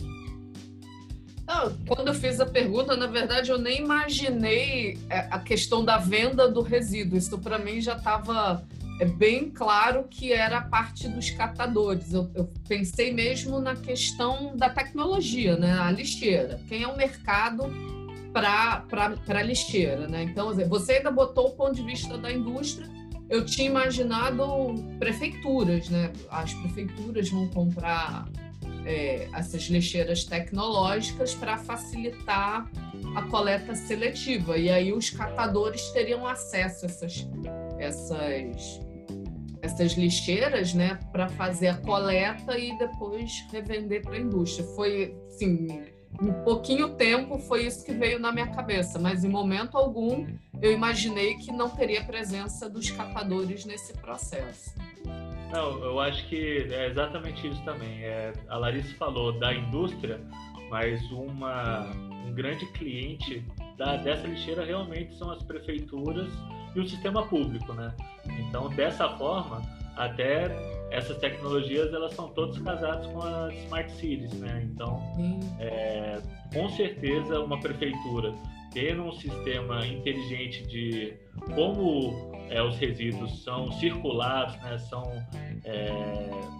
Não, 1.48 1.75
quando 1.88 2.10
eu 2.10 2.13
fiz 2.13 2.39
a 2.39 2.46
pergunta, 2.46 2.96
na 2.96 3.08
verdade, 3.08 3.50
eu 3.50 3.58
nem 3.58 3.79
imaginei 3.79 5.00
é, 5.10 5.27
a 5.31 5.39
questão 5.39 5.84
da 5.84 5.98
venda 5.98 6.48
do 6.48 6.62
resíduo. 6.62 7.17
Isso 7.17 7.39
para 7.39 7.58
mim 7.58 7.81
já 7.81 7.96
estava 7.96 8.63
é 9.00 9.05
bem 9.05 9.50
claro 9.50 10.03
que 10.10 10.34
era 10.34 10.58
a 10.58 10.62
parte 10.62 11.08
dos 11.08 11.29
catadores. 11.29 12.13
Eu, 12.13 12.29
eu, 12.36 12.50
pensei 12.67 13.13
mesmo 13.13 13.60
na 13.60 13.74
questão 13.74 14.55
da 14.58 14.69
tecnologia, 14.69 15.55
né? 15.55 15.72
A 15.79 15.89
lixeira. 15.89 16.60
Quem 16.67 16.84
é 16.84 16.88
o 16.88 16.98
mercado 16.98 17.63
para 18.34 19.41
lixeira, 19.41 20.05
né? 20.08 20.24
Então, 20.24 20.53
você 20.67 20.93
ainda 20.93 21.10
botou 21.10 21.48
o 21.48 21.51
ponto 21.51 21.74
de 21.74 21.81
vista 21.81 22.17
da 22.17 22.31
indústria. 22.31 22.88
Eu 23.29 23.46
tinha 23.46 23.69
imaginado 23.69 24.75
prefeituras, 25.00 25.88
né? 25.88 26.12
As 26.29 26.53
prefeituras 26.53 27.29
vão 27.29 27.48
comprar 27.48 28.27
é, 28.86 29.27
essas 29.33 29.63
lixeiras 29.63 30.24
tecnológicas 30.24 31.33
para 31.33 31.57
facilitar 31.57 32.69
a 33.15 33.21
coleta 33.24 33.75
seletiva. 33.75 34.57
E 34.57 34.69
aí 34.69 34.93
os 34.93 35.09
catadores 35.09 35.89
teriam 35.91 36.25
acesso 36.25 36.86
a 36.86 36.89
essas, 36.89 37.27
essas, 37.77 38.81
essas 39.62 39.91
lixeiras 39.93 40.74
né, 40.74 41.00
para 41.12 41.27
fazer 41.29 41.67
a 41.67 41.77
coleta 41.77 42.57
e 42.57 42.77
depois 42.77 43.45
revender 43.51 44.01
para 44.01 44.13
a 44.13 44.19
indústria. 44.19 44.65
Foi, 44.75 45.15
assim, 45.27 45.67
em 46.21 46.33
pouquinho 46.43 46.95
tempo 46.95 47.39
foi 47.39 47.65
isso 47.65 47.86
que 47.86 47.93
veio 47.93 48.19
na 48.19 48.31
minha 48.31 48.48
cabeça, 48.48 49.00
mas 49.00 49.24
em 49.24 49.29
momento 49.29 49.77
algum 49.77 50.27
eu 50.62 50.71
imaginei 50.71 51.36
que 51.36 51.51
não 51.51 51.69
teria 51.69 52.03
presença 52.03 52.69
dos 52.69 52.91
catadores 52.91 53.65
nesse 53.65 53.93
processo. 53.93 54.74
Não, 55.51 55.83
eu 55.83 55.99
acho 55.99 56.27
que 56.27 56.67
é 56.71 56.87
exatamente 56.87 57.47
isso 57.47 57.61
também. 57.63 58.03
É, 58.03 58.33
a 58.47 58.57
Larissa 58.57 58.93
falou 58.95 59.31
da 59.31 59.53
indústria, 59.53 60.19
mas 60.69 61.01
uma, 61.11 61.89
um 62.25 62.33
grande 62.33 62.65
cliente 62.73 63.43
da, 63.77 63.97
dessa 63.97 64.27
lixeira 64.27 64.63
realmente 64.63 65.15
são 65.17 65.31
as 65.31 65.41
prefeituras 65.43 66.29
e 66.75 66.79
o 66.79 66.87
sistema 66.87 67.25
público, 67.25 67.73
né? 67.73 67.93
Então, 68.39 68.69
dessa 68.69 69.09
forma, 69.17 69.61
até 69.95 70.49
essas 70.91 71.17
tecnologias 71.17 71.91
elas 71.93 72.13
são 72.13 72.29
todas 72.29 72.57
casadas 72.59 73.07
com 73.07 73.21
as 73.21 73.53
smart 73.63 73.91
cities, 73.93 74.33
né? 74.33 74.67
Então, 74.71 75.01
é, 75.59 76.21
com 76.53 76.69
certeza, 76.69 77.39
uma 77.39 77.59
prefeitura 77.59 78.33
tendo 78.71 79.03
um 79.03 79.11
sistema 79.11 79.85
inteligente 79.85 80.63
de 80.67 81.13
como 81.55 82.28
é, 82.49 82.61
os 82.61 82.77
resíduos 82.77 83.43
são 83.43 83.71
circulados, 83.73 84.55
né, 84.61 84.77
são 84.77 85.03
é, 85.63 85.89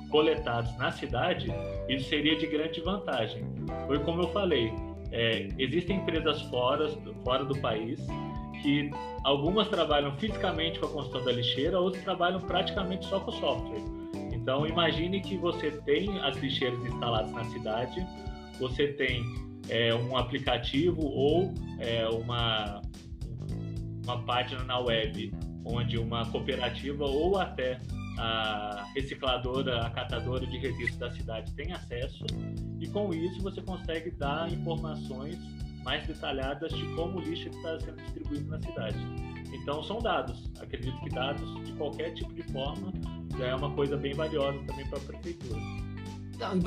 coletados 0.10 0.75
na 0.77 0.91
cidade, 0.91 1.48
isso 1.88 2.10
seria 2.10 2.38
de 2.38 2.48
grande 2.48 2.79
vantagem. 2.81 3.43
Foi 3.88 4.00
como 4.00 4.24
eu 4.24 4.27
falei, 4.29 4.72
é, 5.12 5.48
existem 5.58 5.98
empresas 5.98 6.41
fora, 6.43 6.89
fora 7.24 7.43
do 7.43 7.58
país 7.60 8.00
que 8.62 8.91
algumas 9.24 9.67
trabalham 9.69 10.15
fisicamente 10.17 10.79
com 10.79 10.86
a 10.86 10.89
construção 10.89 11.25
da 11.25 11.31
lixeira, 11.31 11.79
outras 11.79 12.03
trabalham 12.03 12.39
praticamente 12.41 13.05
só 13.05 13.19
com 13.19 13.31
software. 13.31 13.81
Então 14.31 14.67
imagine 14.67 15.22
que 15.22 15.38
você 15.38 15.72
tem 15.72 16.19
as 16.19 16.38
lixeiras 16.38 16.84
instaladas 16.86 17.31
na 17.31 17.46
cidade, 17.46 18.05
você 18.60 18.89
tem 18.89 19.24
é, 19.69 19.93
um 19.93 20.17
aplicativo 20.17 21.01
ou 21.01 21.53
é, 21.79 22.08
uma, 22.10 22.81
uma 24.03 24.22
página 24.24 24.63
na 24.63 24.79
web 24.79 25.31
onde 25.66 25.98
uma 25.98 26.25
cooperativa 26.25 27.06
ou 27.06 27.38
até 27.38 27.80
a 28.18 28.86
recicladora, 28.94 29.86
a 29.86 29.89
catadora 29.89 30.46
de 30.46 30.58
resíduos 30.58 30.98
da 30.98 31.12
cidade 31.12 31.54
tem 31.54 31.72
acesso 31.72 32.25
e 32.80 32.88
com 32.88 33.13
isso 33.13 33.42
você 33.42 33.62
consegue 33.62 34.12
dar 34.12 34.51
informações 34.51 35.38
mais 35.84 36.06
detalhadas 36.06 36.72
de 36.74 36.86
como 36.96 37.20
o 37.20 37.22
lixo 37.22 37.48
está 37.50 37.80
sendo 37.80 37.96
distribuído 37.98 38.50
na 38.50 38.60
cidade. 38.62 38.98
Então 39.54 39.82
são 39.84 40.00
dados. 40.00 40.51
Acredito 40.60 41.00
que 41.00 41.10
dados 41.10 41.66
de 41.66 41.72
qualquer 41.74 42.13
tipo 42.13 42.34
de 42.34 42.44
forma 42.51 42.92
já 43.38 43.48
é 43.48 43.56
uma 43.56 43.72
coisa 43.72 43.96
bem 43.96 44.13
valiosa 44.13 44.60
também 44.66 44.86
para 44.88 45.00
a 45.00 45.01
prefeitura. 45.01 45.60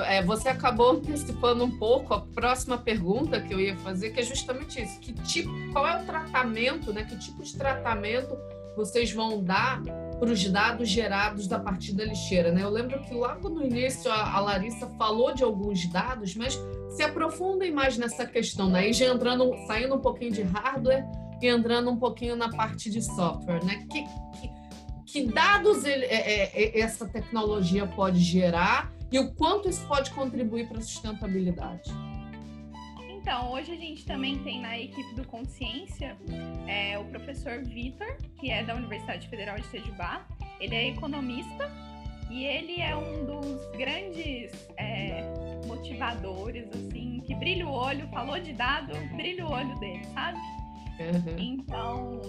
É, 0.06 0.22
você 0.22 0.50
acabou 0.50 0.90
antecipando 0.90 1.64
um 1.64 1.78
pouco 1.78 2.12
a 2.12 2.20
próxima 2.20 2.76
pergunta 2.76 3.40
que 3.40 3.54
eu 3.54 3.60
ia 3.60 3.74
fazer, 3.78 4.10
que 4.10 4.20
é 4.20 4.22
justamente 4.22 4.82
isso: 4.82 5.00
que 5.00 5.14
tipo, 5.14 5.50
qual 5.72 5.86
é 5.86 6.02
o 6.02 6.04
tratamento, 6.04 6.92
né? 6.92 7.04
Que 7.04 7.16
tipo 7.16 7.42
de 7.42 7.56
tratamento 7.56 8.36
vocês 8.76 9.12
vão 9.12 9.42
dar 9.42 9.82
para 10.18 10.30
os 10.30 10.48
dados 10.48 10.88
gerados 10.88 11.46
da 11.46 11.58
partir 11.58 11.94
da 11.94 12.04
lixeira, 12.04 12.52
né? 12.52 12.62
Eu 12.62 12.70
lembro 12.70 13.02
que 13.02 13.12
logo 13.12 13.48
no 13.48 13.64
início 13.64 14.10
a, 14.10 14.38
Larissa 14.40 14.86
falou 14.98 15.34
de 15.34 15.42
alguns 15.42 15.86
dados, 15.86 16.34
mas 16.36 16.58
se 16.90 17.02
aprofundem 17.02 17.72
mais 17.72 17.98
nessa 17.98 18.24
questão, 18.24 18.70
né? 18.70 18.88
E 18.88 18.92
já 18.92 19.06
entrando, 19.06 19.52
saindo 19.66 19.96
um 19.96 20.00
pouquinho 20.00 20.32
de 20.32 20.42
hardware, 20.42 21.04
e 21.42 21.48
entrando 21.48 21.90
um 21.90 21.96
pouquinho 21.96 22.36
na 22.36 22.48
parte 22.48 22.88
de 22.88 23.02
software, 23.02 23.64
né? 23.64 23.84
Que, 23.90 24.04
que, 24.38 24.50
que 25.06 25.26
dados 25.26 25.84
ele, 25.84 26.04
é, 26.04 26.44
é, 26.54 26.80
essa 26.80 27.08
tecnologia 27.08 27.86
pode 27.86 28.20
gerar 28.20 28.92
e 29.10 29.18
o 29.18 29.34
quanto 29.34 29.68
isso 29.68 29.86
pode 29.86 30.10
contribuir 30.12 30.68
para 30.68 30.78
a 30.78 30.80
sustentabilidade? 30.80 31.90
Então, 33.22 33.52
hoje 33.52 33.72
a 33.72 33.76
gente 33.76 34.04
também 34.04 34.38
tem 34.38 34.60
na 34.60 34.76
equipe 34.78 35.14
do 35.14 35.24
Consciência 35.24 36.16
é, 36.66 36.81
professor 37.22 37.62
Vitor, 37.62 38.16
que 38.38 38.50
é 38.50 38.64
da 38.64 38.74
Universidade 38.74 39.28
Federal 39.28 39.56
de 39.56 39.66
Sejubá. 39.66 40.26
Ele 40.60 40.74
é 40.74 40.88
economista 40.88 41.70
e 42.30 42.44
ele 42.44 42.80
é 42.80 42.94
um 42.96 43.24
dos 43.24 43.64
grandes 43.76 44.52
é, 44.76 45.22
motivadores, 45.66 46.68
assim, 46.68 47.22
que 47.26 47.34
brilha 47.34 47.66
o 47.66 47.72
olho, 47.72 48.06
falou 48.08 48.38
de 48.38 48.52
dado, 48.52 48.92
brilha 49.16 49.46
o 49.46 49.52
olho 49.52 49.78
dele, 49.78 50.04
sabe? 50.06 50.38
Uhum. 51.00 51.36
Então, 51.38 52.20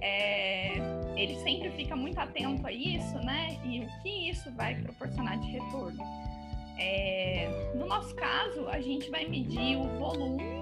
é, 0.00 0.74
ele 1.16 1.36
sempre 1.42 1.70
fica 1.72 1.94
muito 1.94 2.18
atento 2.18 2.66
a 2.66 2.72
isso, 2.72 3.16
né? 3.18 3.58
E 3.64 3.80
o 3.80 4.02
que 4.02 4.30
isso 4.30 4.50
vai 4.52 4.74
proporcionar 4.76 5.38
de 5.38 5.50
retorno. 5.50 6.02
É, 6.78 7.72
no 7.74 7.86
nosso 7.86 8.14
caso, 8.14 8.68
a 8.68 8.80
gente 8.80 9.10
vai 9.10 9.26
medir 9.26 9.76
o 9.76 9.98
volume 9.98 10.57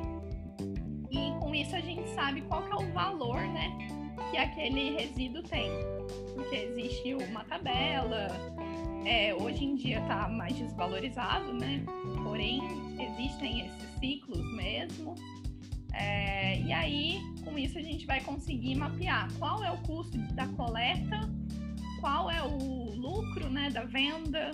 isso 1.66 1.74
a 1.74 1.80
gente 1.80 2.08
sabe 2.10 2.42
qual 2.42 2.64
é 2.68 2.74
o 2.76 2.92
valor, 2.92 3.40
né, 3.40 3.76
que 4.30 4.36
aquele 4.36 4.96
resíduo 4.96 5.42
tem. 5.42 5.68
Porque 6.34 6.54
existe 6.54 7.14
uma 7.14 7.42
tabela, 7.44 8.28
é, 9.04 9.34
hoje 9.34 9.64
em 9.64 9.74
dia 9.74 9.98
está 9.98 10.28
mais 10.28 10.56
desvalorizado, 10.56 11.52
né? 11.52 11.82
Porém, 12.22 12.60
existem 13.00 13.66
esses 13.66 13.98
ciclos 13.98 14.54
mesmo. 14.54 15.14
É, 15.92 16.60
e 16.60 16.72
aí, 16.72 17.20
com 17.42 17.58
isso, 17.58 17.78
a 17.78 17.82
gente 17.82 18.06
vai 18.06 18.20
conseguir 18.20 18.76
mapear 18.76 19.28
qual 19.38 19.64
é 19.64 19.70
o 19.70 19.78
custo 19.78 20.18
da 20.34 20.46
coleta, 20.48 21.28
qual 22.00 22.30
é 22.30 22.42
o 22.42 22.94
lucro 22.94 23.48
né, 23.48 23.70
da 23.70 23.84
venda, 23.84 24.52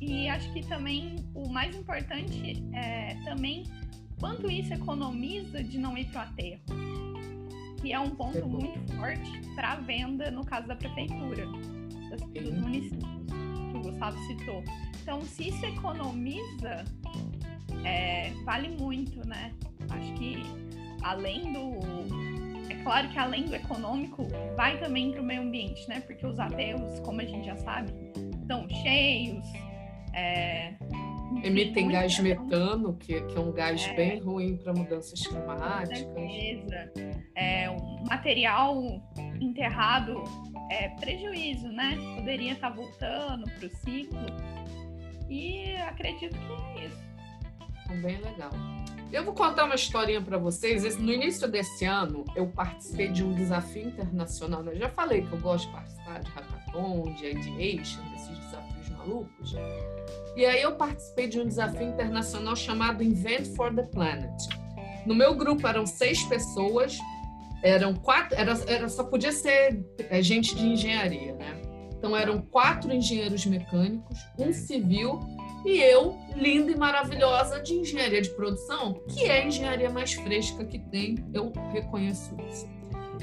e 0.00 0.28
acho 0.28 0.52
que 0.52 0.64
também 0.66 1.16
o 1.34 1.48
mais 1.48 1.74
importante 1.74 2.62
é 2.72 3.14
também 3.24 3.64
quanto 4.18 4.50
isso 4.50 4.72
economiza 4.74 5.62
de 5.62 5.78
não 5.78 5.96
ir 5.96 6.06
para 6.06 6.20
o 6.20 6.24
aterro, 6.24 6.60
que 7.80 7.92
é 7.92 7.98
um 7.98 8.10
ponto 8.10 8.46
muito 8.46 8.92
forte 8.94 9.40
para 9.54 9.72
a 9.72 9.76
venda 9.76 10.30
no 10.30 10.44
caso 10.44 10.66
da 10.66 10.76
prefeitura, 10.76 11.46
das, 12.10 12.20
dos 12.20 12.54
municípios, 12.54 13.02
que 13.70 13.76
o 13.76 13.82
Gustavo 13.82 14.18
citou. 14.26 14.62
Então, 15.02 15.22
se 15.22 15.48
isso 15.48 15.64
economiza, 15.64 16.84
é, 17.84 18.30
vale 18.44 18.68
muito, 18.68 19.26
né? 19.26 19.52
Acho 19.90 20.12
que 20.14 20.42
além 21.02 21.52
do. 21.52 21.78
É 22.70 22.74
claro 22.82 23.08
que 23.08 23.18
além 23.18 23.44
do 23.46 23.54
econômico, 23.54 24.26
vai 24.56 24.78
também 24.78 25.10
para 25.12 25.22
o 25.22 25.24
meio 25.24 25.42
ambiente, 25.42 25.88
né? 25.88 26.00
Porque 26.00 26.26
os 26.26 26.38
aterros, 26.38 27.00
como 27.00 27.20
a 27.20 27.24
gente 27.24 27.46
já 27.46 27.56
sabe, 27.56 27.92
estão 28.42 28.68
cheios, 28.68 29.44
é, 30.12 30.74
Emitem 31.42 31.88
gás 31.88 32.18
metano, 32.18 32.94
que, 32.96 33.20
que 33.20 33.36
é 33.36 33.40
um 33.40 33.52
gás 33.52 33.84
é, 33.86 33.94
bem 33.94 34.20
ruim 34.20 34.56
para 34.56 34.72
mudanças 34.72 35.26
climáticas. 35.26 35.98
Certeza. 35.98 36.92
É, 37.34 37.70
o 37.70 38.04
material 38.08 38.82
enterrado 39.40 40.22
é 40.70 40.88
prejuízo, 40.88 41.68
né? 41.68 41.96
Poderia 42.16 42.52
estar 42.52 42.70
tá 42.70 42.76
voltando 42.76 43.44
para 43.44 43.66
o 43.66 43.70
ciclo. 43.70 44.26
E 45.28 45.76
acredito 45.76 46.34
que 46.34 46.80
é 46.80 46.86
isso. 46.86 47.08
É 47.90 47.94
bem 47.96 48.18
legal. 48.20 48.50
Eu 49.10 49.24
vou 49.24 49.32
contar 49.32 49.64
uma 49.64 49.74
historinha 49.74 50.20
para 50.20 50.36
vocês. 50.36 50.96
No 50.98 51.10
início 51.10 51.48
desse 51.48 51.84
ano, 51.86 52.24
eu 52.36 52.46
participei 52.46 53.08
de 53.08 53.24
um 53.24 53.32
desafio 53.32 53.88
internacional. 53.88 54.62
Eu 54.66 54.76
já 54.76 54.90
falei 54.90 55.22
que 55.22 55.32
eu 55.32 55.40
gosto 55.40 55.66
de 55.66 55.72
participar 55.72 56.20
de 56.20 56.30
hackathon, 56.30 57.14
de 57.14 57.30
ideation, 57.30 58.02
desses 58.10 58.38
desafios 58.38 58.67
malucos. 59.08 59.56
E 60.36 60.44
aí 60.44 60.62
eu 60.62 60.76
participei 60.76 61.26
de 61.26 61.40
um 61.40 61.46
desafio 61.46 61.88
internacional 61.88 62.54
chamado 62.54 63.02
Invent 63.02 63.46
for 63.56 63.74
the 63.74 63.82
Planet. 63.82 64.34
No 65.06 65.14
meu 65.14 65.34
grupo 65.34 65.66
eram 65.66 65.86
seis 65.86 66.22
pessoas, 66.24 66.98
eram 67.62 67.94
quatro, 67.94 68.36
era, 68.38 68.52
era 68.66 68.88
só 68.88 69.02
podia 69.02 69.32
ser 69.32 69.84
é, 70.10 70.22
gente 70.22 70.54
de 70.54 70.66
engenharia, 70.66 71.34
né? 71.34 71.62
Então 71.96 72.16
eram 72.16 72.40
quatro 72.40 72.92
engenheiros 72.92 73.44
mecânicos, 73.46 74.18
um 74.38 74.52
civil 74.52 75.18
e 75.66 75.80
eu, 75.80 76.16
linda 76.36 76.70
e 76.70 76.76
maravilhosa 76.76 77.60
de 77.60 77.74
engenharia 77.74 78.22
de 78.22 78.30
produção, 78.30 79.02
que 79.08 79.24
é 79.24 79.42
a 79.42 79.46
engenharia 79.46 79.90
mais 79.90 80.12
fresca 80.12 80.64
que 80.64 80.78
tem, 80.78 81.16
eu 81.34 81.52
reconheço 81.72 82.36
isso. 82.48 82.68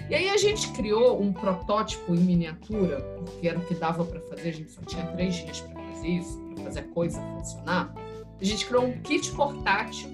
E 0.09 0.13
aí 0.13 0.29
a 0.29 0.37
gente 0.37 0.71
criou 0.73 1.19
um 1.19 1.33
protótipo 1.33 2.13
em 2.13 2.19
miniatura, 2.19 3.01
porque 3.01 3.47
era 3.47 3.57
o 3.57 3.65
que 3.65 3.73
dava 3.73 4.03
para 4.05 4.19
fazer, 4.21 4.49
a 4.49 4.53
gente 4.53 4.71
só 4.71 4.81
tinha 4.81 5.05
três 5.07 5.35
dias 5.35 5.61
para 5.61 5.74
fazer 6.05 6.07
isso 6.07 6.45
fazer 6.63 6.79
a 6.79 6.83
coisa 6.83 7.21
funcionar, 7.21 7.93
a 8.39 8.43
gente 8.43 8.65
criou 8.65 8.85
um 8.85 9.01
kit 9.01 9.31
portátil 9.31 10.09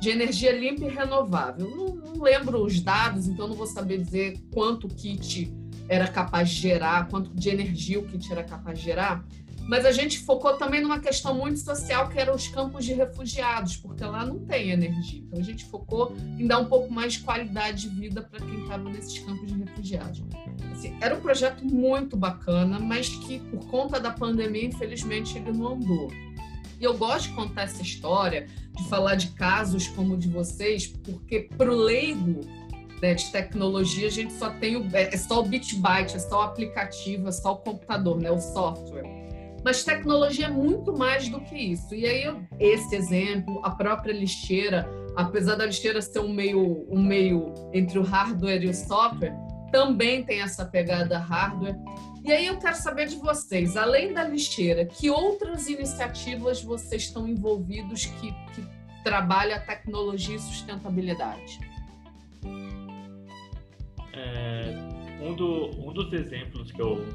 de 0.00 0.08
energia 0.08 0.52
limpa 0.52 0.84
e 0.84 0.88
renovável. 0.88 1.68
Não, 1.68 1.94
não 1.94 2.22
lembro 2.22 2.64
os 2.64 2.80
dados, 2.80 3.28
então 3.28 3.48
não 3.48 3.54
vou 3.54 3.66
saber 3.66 3.98
dizer 3.98 4.38
quanto 4.52 4.86
o 4.86 4.88
kit 4.88 5.52
era 5.88 6.06
capaz 6.06 6.50
de 6.50 6.56
gerar, 6.56 7.08
quanto 7.08 7.34
de 7.34 7.48
energia 7.48 7.98
o 7.98 8.04
kit 8.04 8.30
era 8.30 8.44
capaz 8.44 8.78
de 8.78 8.84
gerar, 8.84 9.24
mas 9.70 9.86
a 9.86 9.92
gente 9.92 10.18
focou 10.18 10.54
também 10.54 10.80
numa 10.80 10.98
questão 10.98 11.32
muito 11.32 11.60
social, 11.60 12.08
que 12.08 12.18
eram 12.18 12.34
os 12.34 12.48
campos 12.48 12.84
de 12.84 12.92
refugiados, 12.92 13.76
porque 13.76 14.02
lá 14.02 14.26
não 14.26 14.40
tem 14.40 14.72
energia. 14.72 15.20
Então 15.20 15.38
a 15.38 15.44
gente 15.44 15.64
focou 15.66 16.12
em 16.36 16.44
dar 16.44 16.58
um 16.58 16.64
pouco 16.64 16.92
mais 16.92 17.12
de 17.12 17.20
qualidade 17.20 17.88
de 17.88 17.88
vida 17.88 18.20
para 18.20 18.44
quem 18.44 18.62
estava 18.62 18.90
nesses 18.90 19.20
campos 19.20 19.46
de 19.46 19.56
refugiados. 19.56 20.24
Assim, 20.72 20.96
era 21.00 21.14
um 21.14 21.20
projeto 21.20 21.64
muito 21.64 22.16
bacana, 22.16 22.80
mas 22.80 23.10
que 23.10 23.38
por 23.38 23.64
conta 23.68 24.00
da 24.00 24.10
pandemia, 24.10 24.64
infelizmente, 24.64 25.38
ele 25.38 25.52
não 25.52 25.74
andou. 25.74 26.10
E 26.80 26.82
eu 26.82 26.98
gosto 26.98 27.28
de 27.28 27.34
contar 27.36 27.62
essa 27.62 27.80
história, 27.80 28.48
de 28.76 28.88
falar 28.88 29.14
de 29.14 29.28
casos 29.28 29.86
como 29.86 30.14
o 30.14 30.18
de 30.18 30.26
vocês, 30.26 30.88
porque 30.88 31.48
para 31.56 31.70
o 31.70 31.76
leigo 31.76 32.40
né, 33.00 33.14
de 33.14 33.30
tecnologia, 33.30 34.08
a 34.08 34.10
gente 34.10 34.32
só 34.32 34.50
tem 34.50 34.74
o, 34.74 34.88
é, 34.92 35.14
é 35.14 35.16
só 35.16 35.38
o 35.38 35.44
Bitbyte, 35.44 36.16
é 36.16 36.18
só 36.18 36.40
o 36.40 36.42
aplicativo, 36.42 37.28
é 37.28 37.32
só 37.32 37.52
o 37.52 37.56
computador, 37.58 38.20
né, 38.20 38.32
o 38.32 38.40
software. 38.40 39.19
Mas 39.64 39.84
tecnologia 39.84 40.46
é 40.46 40.50
muito 40.50 40.96
mais 40.96 41.28
do 41.28 41.40
que 41.40 41.56
isso. 41.56 41.94
E 41.94 42.06
aí, 42.06 42.34
esse 42.58 42.94
exemplo, 42.96 43.60
a 43.62 43.70
própria 43.70 44.12
lixeira, 44.12 44.88
apesar 45.14 45.56
da 45.56 45.66
lixeira 45.66 46.00
ser 46.00 46.20
um 46.20 46.32
meio, 46.32 46.86
um 46.90 47.02
meio 47.02 47.52
entre 47.72 47.98
o 47.98 48.02
hardware 48.02 48.62
e 48.62 48.68
o 48.68 48.74
software, 48.74 49.34
também 49.70 50.24
tem 50.24 50.40
essa 50.40 50.64
pegada 50.64 51.18
hardware. 51.18 51.76
E 52.24 52.32
aí 52.32 52.46
eu 52.46 52.58
quero 52.58 52.76
saber 52.76 53.06
de 53.06 53.16
vocês, 53.16 53.76
além 53.76 54.12
da 54.12 54.24
lixeira, 54.24 54.84
que 54.84 55.10
outras 55.10 55.68
iniciativas 55.68 56.62
vocês 56.62 57.02
estão 57.02 57.28
envolvidos 57.28 58.06
que, 58.06 58.32
que 58.54 58.66
trabalham 59.04 59.56
a 59.56 59.60
tecnologia 59.60 60.36
e 60.36 60.38
sustentabilidade? 60.38 61.60
É, 64.12 64.74
um, 65.22 65.34
do, 65.34 65.70
um 65.80 65.92
dos 65.92 66.12
exemplos 66.12 66.72
que 66.72 66.80
eu, 66.80 67.06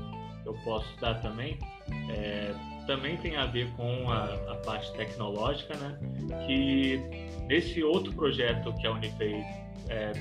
eu 0.45 0.53
posso 0.63 0.99
dar 0.99 1.21
também 1.21 1.59
é, 2.09 2.53
também 2.85 3.17
tem 3.17 3.35
a 3.35 3.45
ver 3.45 3.69
com 3.71 4.09
a, 4.09 4.25
a, 4.51 4.55
parte 4.65 4.91
tecnológica, 4.93 5.75
né? 5.77 5.97
Que 6.45 7.01
nesse 7.47 7.83
outro 7.83 8.13
projeto 8.13 8.73
que 8.73 8.87
a 8.87 8.91
Unifei 8.91 9.43
é, 9.89 10.11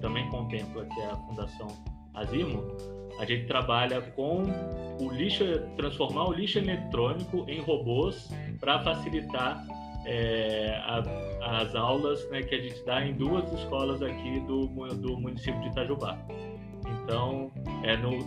também 0.00 0.28
contempla, 0.28 0.84
que 0.84 1.00
é 1.00 1.06
a 1.06 1.16
Fundação 1.16 1.68
Azimo, 2.14 2.76
a 3.18 3.24
gente 3.24 3.46
trabalha 3.46 4.00
com 4.00 4.44
o 5.00 5.10
lixo, 5.12 5.44
transformar 5.76 6.28
o 6.28 6.32
lixo 6.32 6.58
eletrônico 6.58 7.44
em 7.48 7.60
robôs 7.60 8.30
para 8.58 8.82
facilitar 8.82 9.64
é, 10.06 10.80
a, 10.84 11.60
as 11.60 11.74
aulas 11.74 12.28
né, 12.30 12.42
que 12.42 12.54
a 12.54 12.58
gente 12.58 12.82
dá 12.84 13.04
em 13.04 13.12
duas 13.14 13.50
escolas 13.52 14.02
aqui 14.02 14.40
do, 14.40 14.66
do 14.66 15.18
município 15.18 15.60
de 15.60 15.68
Itajubá. 15.68 16.18
Então, 17.04 17.50
é, 17.82 17.96
no, 17.96 18.18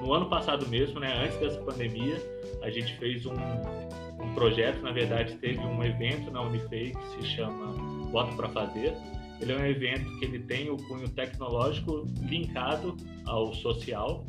no 0.00 0.12
ano 0.12 0.28
passado 0.28 0.66
mesmo, 0.68 0.98
né, 0.98 1.24
antes 1.24 1.38
dessa 1.38 1.60
pandemia, 1.60 2.16
a 2.62 2.70
gente 2.70 2.94
fez 2.96 3.26
um, 3.26 3.32
um 3.32 4.34
projeto, 4.34 4.80
na 4.82 4.92
verdade, 4.92 5.34
teve 5.36 5.58
um 5.58 5.82
evento 5.82 6.30
na 6.30 6.42
Unifei 6.42 6.92
que 6.92 7.22
se 7.22 7.36
chama 7.36 7.72
Bota 8.10 8.34
para 8.36 8.48
Fazer. 8.48 8.94
Ele 9.40 9.52
é 9.52 9.56
um 9.56 9.64
evento 9.64 10.18
que 10.18 10.24
ele 10.26 10.40
tem 10.40 10.70
o 10.70 10.76
cunho 10.76 11.08
tecnológico 11.08 12.06
linkado 12.22 12.96
ao 13.26 13.54
social. 13.54 14.26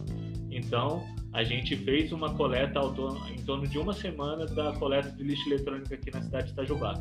Então, 0.50 1.04
a 1.34 1.44
gente 1.44 1.76
fez 1.76 2.12
uma 2.12 2.34
coleta 2.34 2.80
em 3.30 3.42
torno 3.44 3.68
de 3.68 3.78
uma 3.78 3.94
semana 3.94 4.46
da 4.46 4.74
coleta 4.74 5.10
de 5.12 5.24
lixo 5.24 5.50
eletrônico 5.50 5.94
aqui 5.94 6.12
na 6.12 6.22
cidade 6.22 6.48
de 6.48 6.54
Itajubá. 6.54 6.94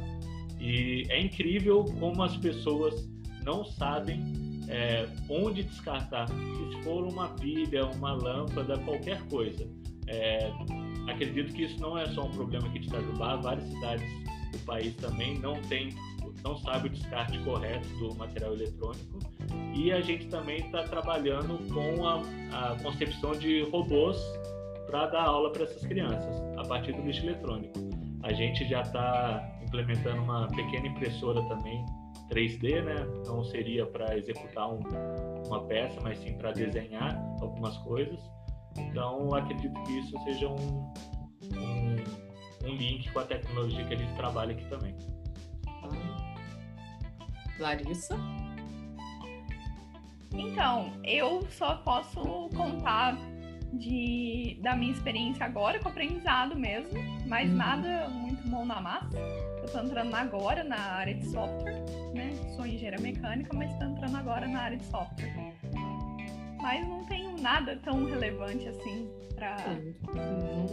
E 0.61 1.05
é 1.09 1.21
incrível 1.21 1.85
como 1.99 2.23
as 2.23 2.37
pessoas 2.37 3.09
não 3.45 3.65
sabem 3.65 4.21
é, 4.69 5.07
onde 5.29 5.65
descartar. 5.65 6.29
Se 6.29 6.83
for 6.85 7.05
uma 7.05 7.29
pilha, 7.29 7.87
uma 7.87 8.13
lâmpada, 8.13 8.79
qualquer 8.79 9.21
coisa. 9.29 9.69
É, 10.07 10.51
acredito 11.11 11.53
que 11.53 11.65
isso 11.65 11.81
não 11.81 11.97
é 11.97 12.07
só 12.09 12.25
um 12.25 12.31
problema 12.31 12.67
aqui 12.69 12.81
de 12.81 12.89
Itajubá, 12.89 13.37
várias 13.37 13.69
cidades 13.69 14.05
do 14.53 14.59
país 14.65 14.95
também 14.97 15.39
não 15.39 15.61
têm 15.63 15.91
não 16.43 16.57
sabe 16.59 16.89
o 16.89 16.91
descarte 16.91 17.39
correto 17.41 17.87
do 17.99 18.15
material 18.15 18.55
eletrônico. 18.55 19.19
E 19.75 19.93
a 19.93 20.01
gente 20.01 20.27
também 20.29 20.65
está 20.65 20.85
trabalhando 20.85 21.59
com 21.73 22.07
a, 22.07 22.23
a 22.53 22.77
concepção 22.83 23.33
de 23.33 23.63
robôs 23.65 24.19
para 24.87 25.07
dar 25.07 25.25
aula 25.25 25.53
para 25.53 25.65
essas 25.65 25.85
crianças 25.87 26.37
a 26.57 26.63
partir 26.65 26.93
do 26.93 27.03
lixo 27.03 27.25
eletrônico. 27.25 27.79
A 28.23 28.33
gente 28.33 28.67
já 28.69 28.83
está 28.83 29.59
implementando 29.63 30.23
uma 30.23 30.47
pequena 30.49 30.87
impressora 30.87 31.43
também 31.49 31.85
3D, 32.31 32.83
né? 32.83 33.07
Não 33.27 33.43
seria 33.45 33.87
para 33.87 34.17
executar 34.17 34.73
um, 34.73 34.81
uma 35.47 35.65
peça, 35.65 35.99
mas 36.03 36.19
sim 36.19 36.35
para 36.35 36.53
desenhar 36.53 37.17
algumas 37.41 37.77
coisas. 37.79 38.19
Então, 38.89 39.35
acredito 39.35 39.83
que 39.85 39.99
isso 39.99 40.19
seja 40.25 40.49
um, 40.49 40.93
um, 41.55 41.97
um, 42.65 42.75
link 42.75 43.11
com 43.13 43.21
a 43.21 43.25
tecnologia 43.25 43.85
que 43.85 43.95
a 43.95 43.97
gente 43.97 44.15
trabalha 44.15 44.53
aqui 44.53 44.65
também. 44.67 44.95
Larissa? 47.59 48.17
Então, 50.33 50.93
eu 51.05 51.47
só 51.51 51.77
posso 51.77 52.49
contar 52.57 53.17
de, 53.73 54.59
da 54.63 54.75
minha 54.75 54.93
experiência 54.93 55.45
agora 55.45 55.79
com 55.79 55.89
aprendizado 55.89 56.57
mesmo, 56.57 56.99
mas 57.27 57.49
uhum. 57.49 57.57
nada 57.57 58.09
muito 58.09 58.49
bom 58.49 58.65
na 58.65 58.81
massa. 58.81 59.17
Eu 59.17 59.65
estou 59.65 59.83
entrando 59.83 60.15
agora 60.15 60.65
na 60.65 60.79
área 60.79 61.15
de 61.15 61.27
software, 61.27 61.85
né? 62.15 62.33
Sou 62.57 62.67
engenheira 62.67 62.99
mecânica, 63.01 63.55
mas 63.55 63.71
estou 63.73 63.89
entrando 63.89 64.17
agora 64.17 64.49
na 64.49 64.61
área 64.61 64.77
de 64.77 64.85
software. 64.87 65.55
Mas 66.61 66.87
não 66.87 67.05
tenho 67.05 67.37
nada 67.41 67.77
tão 67.83 68.05
relevante 68.05 68.69
assim 68.69 69.09
para. 69.41 69.57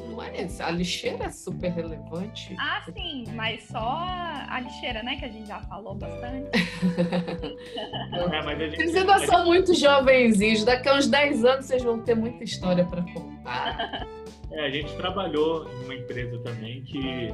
Não 0.09 0.21
é 0.21 0.43
isso. 0.43 0.61
A 0.61 0.69
lixeira 0.69 1.25
é 1.25 1.31
super 1.31 1.71
relevante. 1.71 2.55
Ah, 2.59 2.83
sim, 2.93 3.25
mas 3.33 3.63
só 3.63 3.79
a 3.79 4.59
lixeira, 4.59 5.01
né? 5.01 5.15
Que 5.15 5.25
a 5.25 5.29
gente 5.29 5.47
já 5.47 5.61
falou 5.61 5.95
bastante. 5.95 6.49
é, 8.33 8.43
mas 8.43 8.59
gente... 8.59 8.75
Vocês 8.75 8.95
ainda 8.95 9.19
são 9.19 9.45
muito 9.45 9.73
jovenzinhos. 9.73 10.65
Daqui 10.65 10.89
a 10.89 10.95
uns 10.95 11.07
10 11.07 11.45
anos 11.45 11.65
vocês 11.65 11.83
vão 11.83 12.01
ter 12.01 12.15
muita 12.15 12.43
história 12.43 12.83
para 12.83 13.01
contar. 13.01 14.07
É, 14.51 14.65
a 14.65 14.69
gente 14.69 14.93
trabalhou 14.97 15.67
em 15.69 15.85
uma 15.85 15.95
empresa 15.95 16.37
também 16.39 16.81
que 16.83 17.33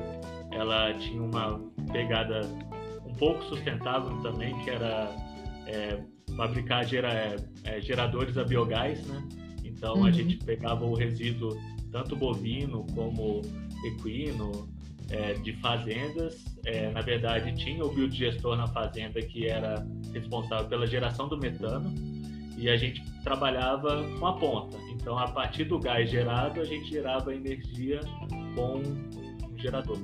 ela 0.51 0.93
tinha 0.95 1.21
uma 1.21 1.59
pegada 1.91 2.41
um 3.05 3.13
pouco 3.15 3.43
sustentável 3.45 4.21
também, 4.21 4.57
que 4.59 4.69
era 4.69 5.15
é, 5.73 5.99
fabricar 6.35 6.85
gera, 6.85 7.11
é, 7.11 7.35
é, 7.63 7.81
geradores 7.81 8.37
a 8.37 8.43
biogás, 8.43 9.05
né? 9.07 9.27
Então 9.63 9.95
uhum. 9.95 10.05
a 10.05 10.11
gente 10.11 10.37
pegava 10.37 10.85
o 10.85 10.93
resíduo 10.93 11.57
tanto 11.91 12.15
bovino 12.15 12.85
como 12.93 13.41
equino 13.85 14.69
é, 15.09 15.33
de 15.33 15.53
fazendas. 15.53 16.43
É, 16.65 16.91
na 16.91 17.01
verdade 17.01 17.53
tinha 17.55 17.83
o 17.83 17.93
biodigestor 17.93 18.55
na 18.55 18.67
fazenda 18.67 19.21
que 19.21 19.47
era 19.47 19.85
responsável 20.13 20.67
pela 20.67 20.87
geração 20.87 21.27
do 21.27 21.37
metano 21.37 21.93
e 22.57 22.69
a 22.69 22.77
gente 22.77 23.03
trabalhava 23.23 24.03
com 24.19 24.27
a 24.27 24.33
ponta. 24.33 24.77
Então 24.91 25.17
a 25.17 25.27
partir 25.27 25.65
do 25.65 25.79
gás 25.79 26.09
gerado 26.09 26.61
a 26.61 26.65
gente 26.65 26.89
gerava 26.89 27.33
energia 27.33 27.99
com 28.55 28.77
um 28.77 29.57
gerador. 29.57 29.97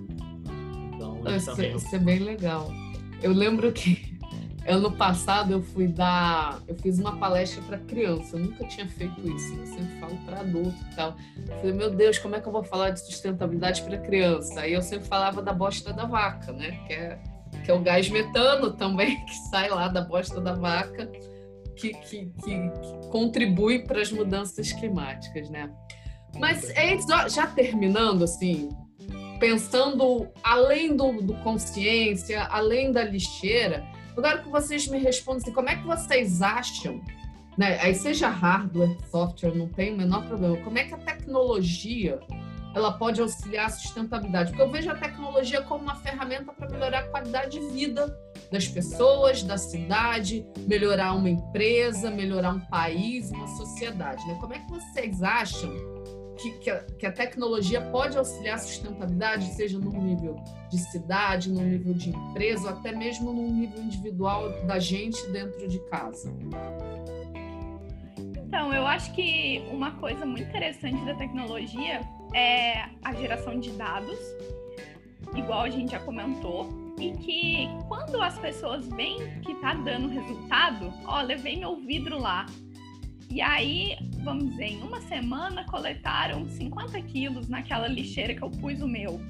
Então 0.93 1.21
isso, 1.27 1.35
isso, 1.35 1.45
também... 1.45 1.75
isso 1.75 1.95
é 1.95 1.99
bem 1.99 2.19
legal. 2.19 2.71
Eu 3.21 3.33
lembro 3.33 3.71
que 3.71 3.98
Ano 4.67 4.91
passado 4.91 5.53
eu 5.53 5.61
fui 5.61 5.87
dar, 5.87 6.61
eu 6.67 6.75
fiz 6.75 6.99
uma 6.99 7.17
palestra 7.17 7.61
para 7.63 7.77
criança, 7.77 8.35
eu 8.35 8.41
nunca 8.41 8.67
tinha 8.67 8.87
feito 8.87 9.19
isso, 9.27 9.55
eu 9.55 9.65
sempre 9.65 9.99
falo 9.99 10.17
para 10.25 10.41
adulto 10.41 10.77
e 10.91 10.95
tal. 10.95 11.15
Eu 11.47 11.57
falei, 11.57 11.73
meu 11.73 11.89
Deus, 11.89 12.19
como 12.19 12.35
é 12.35 12.41
que 12.41 12.47
eu 12.47 12.51
vou 12.51 12.63
falar 12.63 12.91
de 12.91 12.99
sustentabilidade 12.99 13.81
para 13.83 13.97
criança? 13.97 14.61
Aí 14.61 14.73
eu 14.73 14.81
sempre 14.81 15.07
falava 15.07 15.41
da 15.41 15.53
bosta 15.53 15.93
da 15.93 16.05
vaca, 16.05 16.51
né? 16.51 16.71
Que 16.85 16.93
é, 16.93 17.19
que 17.63 17.71
é 17.71 17.73
o 17.73 17.79
gás 17.79 18.09
metano 18.09 18.71
também, 18.71 19.23
que 19.25 19.33
sai 19.49 19.69
lá 19.69 19.87
da 19.87 20.01
bosta 20.01 20.41
da 20.41 20.53
vaca, 20.53 21.09
que, 21.75 21.93
que, 21.93 22.25
que, 22.25 22.69
que 22.69 23.07
contribui 23.09 23.79
para 23.79 24.01
as 24.01 24.11
mudanças 24.11 24.73
climáticas, 24.73 25.49
né? 25.49 25.71
Mas 26.37 26.69
é, 26.71 26.95
já 27.29 27.47
terminando, 27.47 28.23
assim, 28.23 28.69
pensando 29.39 30.27
além 30.43 30.95
do, 30.95 31.21
do 31.21 31.33
consciência, 31.35 32.43
além 32.43 32.91
da 32.91 33.03
lixeira, 33.03 33.83
eu 34.15 34.23
quero 34.23 34.43
que 34.43 34.49
vocês 34.49 34.87
me 34.87 34.97
respondam 34.97 35.41
assim, 35.41 35.53
como 35.53 35.69
é 35.69 35.75
que 35.75 35.85
vocês 35.85 36.41
acham, 36.41 37.01
né? 37.57 37.79
Aí 37.81 37.93
seja 37.93 38.29
hardware, 38.29 38.95
software, 39.09 39.55
não 39.55 39.67
tem 39.67 39.93
o 39.93 39.97
menor 39.97 40.25
problema. 40.25 40.57
Como 40.57 40.77
é 40.77 40.83
que 40.85 40.93
a 40.93 40.97
tecnologia 40.97 42.19
ela 42.75 42.93
pode 42.93 43.19
auxiliar 43.19 43.65
a 43.65 43.69
sustentabilidade? 43.69 44.51
Porque 44.51 44.63
eu 44.63 44.71
vejo 44.71 44.89
a 44.89 44.95
tecnologia 44.95 45.61
como 45.63 45.83
uma 45.83 45.95
ferramenta 45.95 46.53
para 46.53 46.69
melhorar 46.69 46.99
a 46.99 47.07
qualidade 47.09 47.59
de 47.59 47.65
vida 47.73 48.17
das 48.51 48.67
pessoas, 48.67 49.43
da 49.43 49.57
cidade, 49.57 50.45
melhorar 50.67 51.13
uma 51.13 51.29
empresa, 51.29 52.09
melhorar 52.09 52.51
um 52.51 52.59
país, 52.59 53.29
uma 53.31 53.47
sociedade. 53.47 54.25
Né? 54.27 54.37
Como 54.39 54.53
é 54.53 54.59
que 54.59 54.69
vocês 54.69 55.21
acham 55.21 55.71
que, 56.41 56.51
que, 56.51 56.69
a, 56.69 56.83
que, 56.97 57.05
a, 57.05 57.11
tecnologia 57.11 57.81
pode 57.81 58.17
auxiliar 58.17 58.55
a 58.55 58.57
sustentabilidade, 58.57 59.45
seja 59.53 59.77
num 59.77 60.01
nível 60.01 60.35
de 60.71 60.77
cidade, 60.77 61.51
num 61.51 61.63
nível 61.63 61.93
de 61.93 62.09
empresa, 62.09 62.69
até 62.69 62.91
mesmo 62.93 63.33
num 63.33 63.51
nível 63.51 63.83
individual 63.83 64.49
da 64.65 64.79
gente 64.79 65.21
dentro 65.31 65.67
de 65.67 65.79
casa? 65.89 66.33
Então, 68.17 68.73
eu 68.73 68.87
acho 68.87 69.13
que 69.13 69.63
uma 69.71 69.91
coisa 69.91 70.25
muito 70.25 70.47
interessante 70.47 71.03
da 71.05 71.13
tecnologia 71.15 72.01
é 72.33 72.85
a 73.03 73.13
geração 73.13 73.59
de 73.59 73.71
dados, 73.71 74.19
igual 75.35 75.61
a 75.61 75.69
gente 75.69 75.91
já 75.91 75.99
comentou, 75.99 76.69
e 76.97 77.11
que 77.11 77.67
quando 77.87 78.21
as 78.21 78.37
pessoas 78.39 78.87
veem 78.87 79.39
que 79.41 79.55
tá 79.55 79.73
dando 79.73 80.07
resultado, 80.07 80.93
ó, 81.05 81.21
levei 81.21 81.57
meu 81.57 81.77
vidro 81.77 82.19
lá, 82.19 82.45
e 83.29 83.41
aí, 83.41 83.95
vamos 84.23 84.49
dizer, 84.49 84.65
em 84.65 84.81
uma 84.81 85.01
semana 85.01 85.63
coletaram 85.65 86.47
50 86.49 87.01
quilos 87.03 87.47
naquela 87.47 87.87
lixeira 87.87 88.33
que 88.33 88.41
eu 88.41 88.49
pus 88.49 88.81
o 88.81 88.87
meu. 88.87 89.21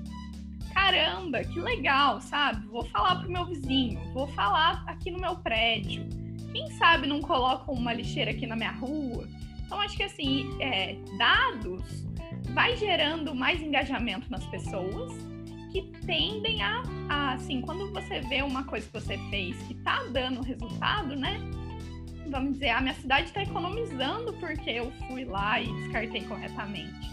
Caramba, 0.73 1.43
que 1.43 1.59
legal, 1.59 2.21
sabe? 2.21 2.65
Vou 2.67 2.85
falar 2.85 3.17
pro 3.17 3.29
meu 3.29 3.45
vizinho, 3.45 3.99
vou 4.13 4.27
falar 4.29 4.83
aqui 4.88 5.12
no 5.12 5.19
meu 5.19 5.35
prédio. 5.38 6.07
Quem 6.53 6.71
sabe 6.71 7.07
não 7.07 7.21
colocam 7.21 7.73
uma 7.73 7.93
lixeira 7.93 8.31
aqui 8.31 8.47
na 8.47 8.55
minha 8.55 8.71
rua? 8.71 9.27
Então, 9.65 9.79
acho 9.81 9.97
que 9.97 10.03
assim, 10.03 10.49
é, 10.62 10.95
dados 11.17 12.07
vai 12.53 12.75
gerando 12.77 13.35
mais 13.35 13.62
engajamento 13.62 14.31
nas 14.31 14.45
pessoas 14.47 15.13
que 15.71 15.83
tendem 16.05 16.62
a, 16.62 16.81
a, 17.09 17.33
assim, 17.33 17.62
quando 17.62 17.91
você 17.93 18.21
vê 18.21 18.41
uma 18.41 18.63
coisa 18.63 18.88
que 18.88 18.93
você 18.93 19.17
fez 19.29 19.55
que 19.63 19.75
tá 19.75 20.03
dando 20.12 20.41
resultado, 20.41 21.15
né? 21.15 21.39
Vamos 22.29 22.53
dizer, 22.53 22.69
a 22.69 22.81
minha 22.81 22.93
cidade 22.95 23.27
está 23.27 23.43
economizando 23.43 24.33
porque 24.33 24.69
eu 24.69 24.91
fui 25.07 25.25
lá 25.25 25.61
e 25.61 25.67
descartei 25.81 26.21
corretamente. 26.23 27.09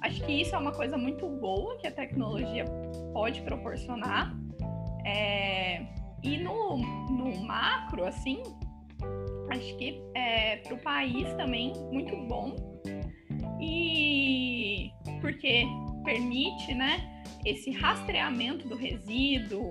Acho 0.00 0.24
que 0.24 0.42
isso 0.42 0.54
é 0.54 0.58
uma 0.58 0.72
coisa 0.72 0.96
muito 0.96 1.28
boa 1.28 1.78
que 1.78 1.86
a 1.86 1.92
tecnologia 1.92 2.64
pode 3.12 3.40
proporcionar. 3.42 4.36
É, 5.04 5.86
e 6.22 6.38
no, 6.38 6.78
no 6.78 7.36
macro, 7.44 8.04
assim, 8.04 8.42
acho 9.50 9.76
que 9.76 10.02
é, 10.14 10.56
para 10.56 10.74
o 10.74 10.78
país 10.78 11.32
também 11.34 11.72
muito 11.92 12.16
bom. 12.26 12.56
E 13.60 14.90
porque 15.20 15.64
permite, 16.04 16.74
né, 16.74 17.24
esse 17.44 17.70
rastreamento 17.70 18.68
do 18.68 18.76
resíduo, 18.76 19.70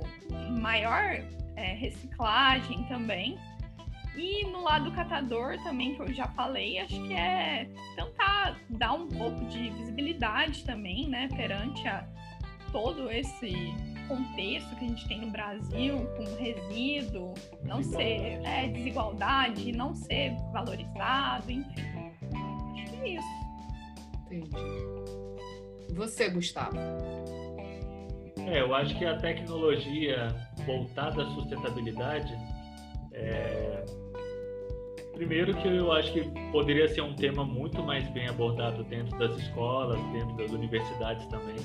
maior 0.59 1.23
é, 1.55 1.73
reciclagem 1.73 2.83
também. 2.85 3.37
E 4.15 4.45
no 4.45 4.63
lado 4.63 4.85
do 4.85 4.91
catador 4.91 5.57
também, 5.63 5.95
que 5.95 6.01
eu 6.01 6.13
já 6.13 6.27
falei, 6.27 6.79
acho 6.79 7.01
que 7.03 7.13
é 7.13 7.69
tentar 7.95 8.57
dar 8.69 8.93
um 8.93 9.07
pouco 9.07 9.45
de 9.45 9.69
visibilidade 9.69 10.65
também, 10.65 11.07
né, 11.07 11.29
perante 11.35 11.87
a 11.87 12.05
todo 12.71 13.09
esse 13.09 13.53
contexto 14.07 14.75
que 14.75 14.85
a 14.85 14.87
gente 14.89 15.07
tem 15.07 15.21
no 15.21 15.31
Brasil, 15.31 16.05
com 16.17 16.35
resíduo, 16.35 17.33
não 17.63 17.81
ser 17.81 18.41
é, 18.43 18.67
desigualdade, 18.67 19.71
não 19.71 19.95
ser 19.95 20.35
valorizado, 20.51 21.49
enfim. 21.49 22.11
Acho 22.73 22.91
que 22.91 22.95
é 22.97 23.07
isso. 23.07 23.27
Entendi. 24.25 24.49
Você, 25.93 26.29
Gustavo? 26.29 26.77
É, 28.47 28.61
eu 28.61 28.73
acho 28.75 28.97
que 28.97 29.05
a 29.05 29.17
tecnologia 29.17 30.27
voltada 30.65 31.23
à 31.23 31.25
sustentabilidade 31.27 32.33
é, 33.13 33.85
Primeiro 35.21 35.53
que 35.53 35.67
eu 35.67 35.91
acho 35.91 36.11
que 36.13 36.23
poderia 36.51 36.87
ser 36.87 37.01
um 37.01 37.13
tema 37.13 37.45
muito 37.45 37.83
mais 37.83 38.09
bem 38.09 38.27
abordado 38.27 38.83
dentro 38.83 39.15
das 39.19 39.37
escolas, 39.37 39.99
dentro 40.11 40.35
das 40.35 40.49
universidades 40.49 41.27
também. 41.27 41.57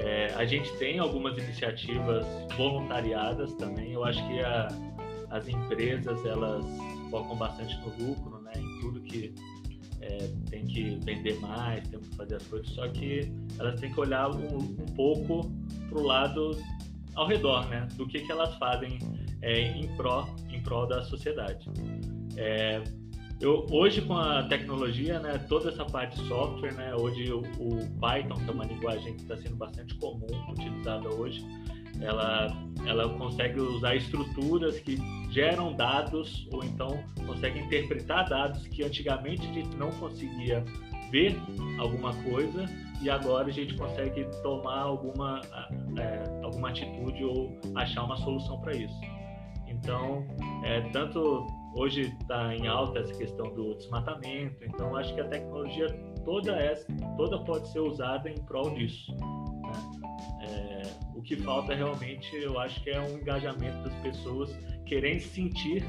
É, 0.00 0.34
a 0.34 0.44
gente 0.44 0.68
tem 0.78 0.98
algumas 0.98 1.38
iniciativas 1.38 2.26
voluntariadas 2.56 3.54
também. 3.54 3.92
Eu 3.92 4.04
acho 4.04 4.20
que 4.26 4.40
a, 4.40 4.66
as 5.30 5.46
empresas 5.46 6.26
elas 6.26 6.66
focam 7.08 7.36
bastante 7.36 7.72
no 7.82 8.08
lucro, 8.08 8.42
né? 8.42 8.50
Em 8.56 8.80
tudo 8.80 9.00
que 9.02 9.32
é, 10.00 10.28
tem 10.50 10.66
que 10.66 10.98
vender 11.04 11.38
mais, 11.38 11.86
tem 11.86 12.00
que 12.00 12.16
fazer 12.16 12.34
as 12.34 12.46
coisas. 12.48 12.68
Só 12.70 12.88
que 12.88 13.32
elas 13.60 13.78
têm 13.78 13.92
que 13.92 14.00
olhar 14.00 14.28
um, 14.28 14.56
um 14.56 14.86
pouco 14.96 15.52
para 15.88 15.98
o 15.98 16.02
lado 16.02 16.60
ao 17.14 17.28
redor, 17.28 17.64
né? 17.68 17.86
Do 17.94 18.08
que, 18.08 18.22
que 18.22 18.32
elas 18.32 18.56
fazem 18.56 18.98
é, 19.40 19.60
em 19.60 19.86
pró 19.94 20.26
em 20.50 20.60
prol 20.60 20.88
da 20.88 21.04
sociedade. 21.04 21.70
É, 22.36 22.82
eu, 23.40 23.66
hoje 23.70 24.00
com 24.02 24.16
a 24.16 24.44
tecnologia, 24.44 25.18
né, 25.18 25.36
toda 25.48 25.70
essa 25.70 25.84
parte 25.84 26.20
de 26.20 26.28
software, 26.28 26.74
né, 26.74 26.94
hoje 26.94 27.32
o, 27.32 27.40
o 27.58 28.00
Python, 28.00 28.34
que 28.34 28.48
é 28.48 28.52
uma 28.52 28.64
linguagem 28.64 29.14
que 29.14 29.22
está 29.22 29.36
sendo 29.36 29.56
bastante 29.56 29.94
comum 29.96 30.26
utilizada 30.48 31.08
hoje, 31.08 31.44
ela, 32.00 32.56
ela 32.86 33.08
consegue 33.18 33.60
usar 33.60 33.96
estruturas 33.96 34.78
que 34.78 34.96
geram 35.30 35.74
dados 35.74 36.46
ou 36.52 36.64
então 36.64 37.02
consegue 37.26 37.58
interpretar 37.60 38.28
dados 38.28 38.66
que 38.68 38.82
antigamente 38.82 39.46
a 39.46 39.52
gente 39.52 39.76
não 39.76 39.90
conseguia 39.92 40.64
ver 41.10 41.36
alguma 41.78 42.14
coisa 42.22 42.64
e 43.02 43.10
agora 43.10 43.48
a 43.48 43.52
gente 43.52 43.74
consegue 43.74 44.24
tomar 44.42 44.80
alguma, 44.80 45.40
é, 45.98 46.44
alguma 46.44 46.70
atitude 46.70 47.24
ou 47.24 47.58
achar 47.74 48.04
uma 48.04 48.16
solução 48.16 48.60
para 48.60 48.76
isso. 48.76 49.00
Então, 49.66 50.24
é, 50.64 50.80
tanto 50.92 51.46
hoje 51.74 52.14
está 52.20 52.54
em 52.54 52.66
alta 52.66 53.00
essa 53.00 53.14
questão 53.14 53.52
do 53.54 53.74
desmatamento, 53.76 54.64
então 54.64 54.96
acho 54.96 55.14
que 55.14 55.20
a 55.20 55.28
tecnologia 55.28 55.88
toda 56.24 56.52
essa, 56.56 56.86
toda 57.16 57.38
pode 57.44 57.68
ser 57.68 57.80
usada 57.80 58.30
em 58.30 58.36
prol 58.44 58.70
disso. 58.74 59.12
Né? 59.12 60.02
É, 60.42 60.82
o 61.14 61.22
que 61.22 61.36
falta 61.36 61.74
realmente, 61.74 62.34
eu 62.36 62.58
acho 62.58 62.82
que 62.82 62.90
é 62.90 63.00
um 63.00 63.18
engajamento 63.18 63.88
das 63.88 63.94
pessoas 64.00 64.56
querendo 64.86 65.20
se 65.20 65.28
sentir 65.28 65.84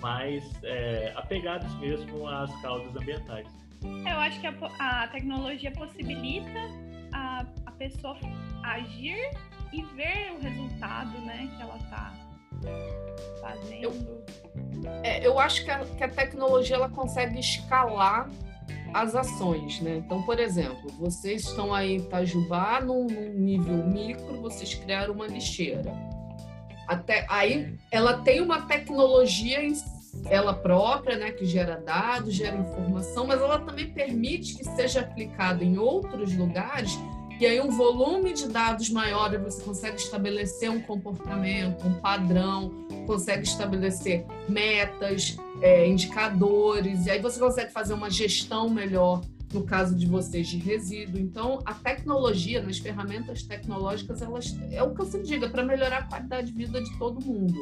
mais 0.00 0.44
é, 0.62 1.12
apegadas 1.16 1.72
mesmo 1.76 2.28
às 2.28 2.54
causas 2.60 2.94
ambientais. 2.94 3.48
Eu 3.82 4.18
acho 4.18 4.40
que 4.40 4.46
a, 4.46 4.54
a 4.78 5.08
tecnologia 5.08 5.70
possibilita 5.72 6.60
a, 7.12 7.46
a 7.66 7.72
pessoa 7.72 8.16
agir 8.62 9.30
e 9.72 9.82
ver 9.94 10.32
o 10.32 10.40
resultado 10.40 11.18
né, 11.20 11.50
que 11.56 11.62
ela 11.62 11.76
está 11.76 12.12
fazendo. 13.40 13.82
Eu, 13.82 13.92
é, 15.02 15.26
eu 15.26 15.38
acho 15.38 15.64
que 15.64 15.70
a, 15.70 15.84
que 15.84 16.04
a 16.04 16.08
tecnologia 16.08 16.76
ela 16.76 16.88
consegue 16.88 17.38
escalar 17.38 18.28
as 18.92 19.14
ações, 19.14 19.80
né? 19.80 19.96
Então, 19.96 20.22
por 20.22 20.38
exemplo, 20.38 20.90
vocês 20.98 21.42
estão 21.42 21.74
aí 21.74 21.94
em 21.94 21.96
Itajubá, 21.96 22.80
num, 22.80 23.06
num 23.06 23.34
nível 23.34 23.84
micro, 23.86 24.40
vocês 24.40 24.74
criaram 24.74 25.14
uma 25.14 25.26
lixeira. 25.26 25.92
Até 26.86 27.26
aí, 27.28 27.76
ela 27.90 28.18
tem 28.18 28.40
uma 28.40 28.62
tecnologia 28.62 29.64
em 29.64 29.74
ela 30.26 30.54
própria, 30.54 31.16
né, 31.16 31.32
que 31.32 31.44
gera 31.44 31.76
dados, 31.76 32.34
gera 32.34 32.56
informação, 32.56 33.26
mas 33.26 33.40
ela 33.40 33.58
também 33.58 33.90
permite 33.90 34.54
que 34.54 34.64
seja 34.64 35.00
aplicada 35.00 35.64
em 35.64 35.76
outros 35.76 36.34
lugares 36.36 36.96
e 37.40 37.46
aí 37.46 37.60
um 37.60 37.70
volume 37.70 38.32
de 38.32 38.48
dados 38.48 38.88
maior 38.90 39.36
você 39.38 39.62
consegue 39.62 39.96
estabelecer 39.96 40.70
um 40.70 40.80
comportamento, 40.80 41.86
um 41.86 41.94
padrão, 41.94 42.70
consegue 43.06 43.44
estabelecer 43.44 44.24
metas, 44.48 45.36
é, 45.60 45.86
indicadores, 45.86 47.06
e 47.06 47.10
aí 47.10 47.20
você 47.20 47.38
consegue 47.40 47.72
fazer 47.72 47.94
uma 47.94 48.10
gestão 48.10 48.68
melhor 48.68 49.20
no 49.52 49.62
caso 49.62 49.94
de 49.94 50.06
vocês 50.06 50.48
de 50.48 50.58
resíduo. 50.58 51.20
Então, 51.20 51.60
a 51.64 51.72
tecnologia, 51.74 52.60
nas 52.60 52.78
ferramentas 52.78 53.42
tecnológicas, 53.44 54.20
elas 54.20 54.56
é 54.70 54.82
o 54.82 54.92
que 54.92 55.00
eu 55.00 55.06
sempre 55.06 55.28
digo, 55.28 55.44
é 55.44 55.48
para 55.48 55.62
melhorar 55.62 55.98
a 55.98 56.02
qualidade 56.02 56.48
de 56.48 56.52
vida 56.52 56.82
de 56.82 56.98
todo 56.98 57.24
mundo. 57.24 57.54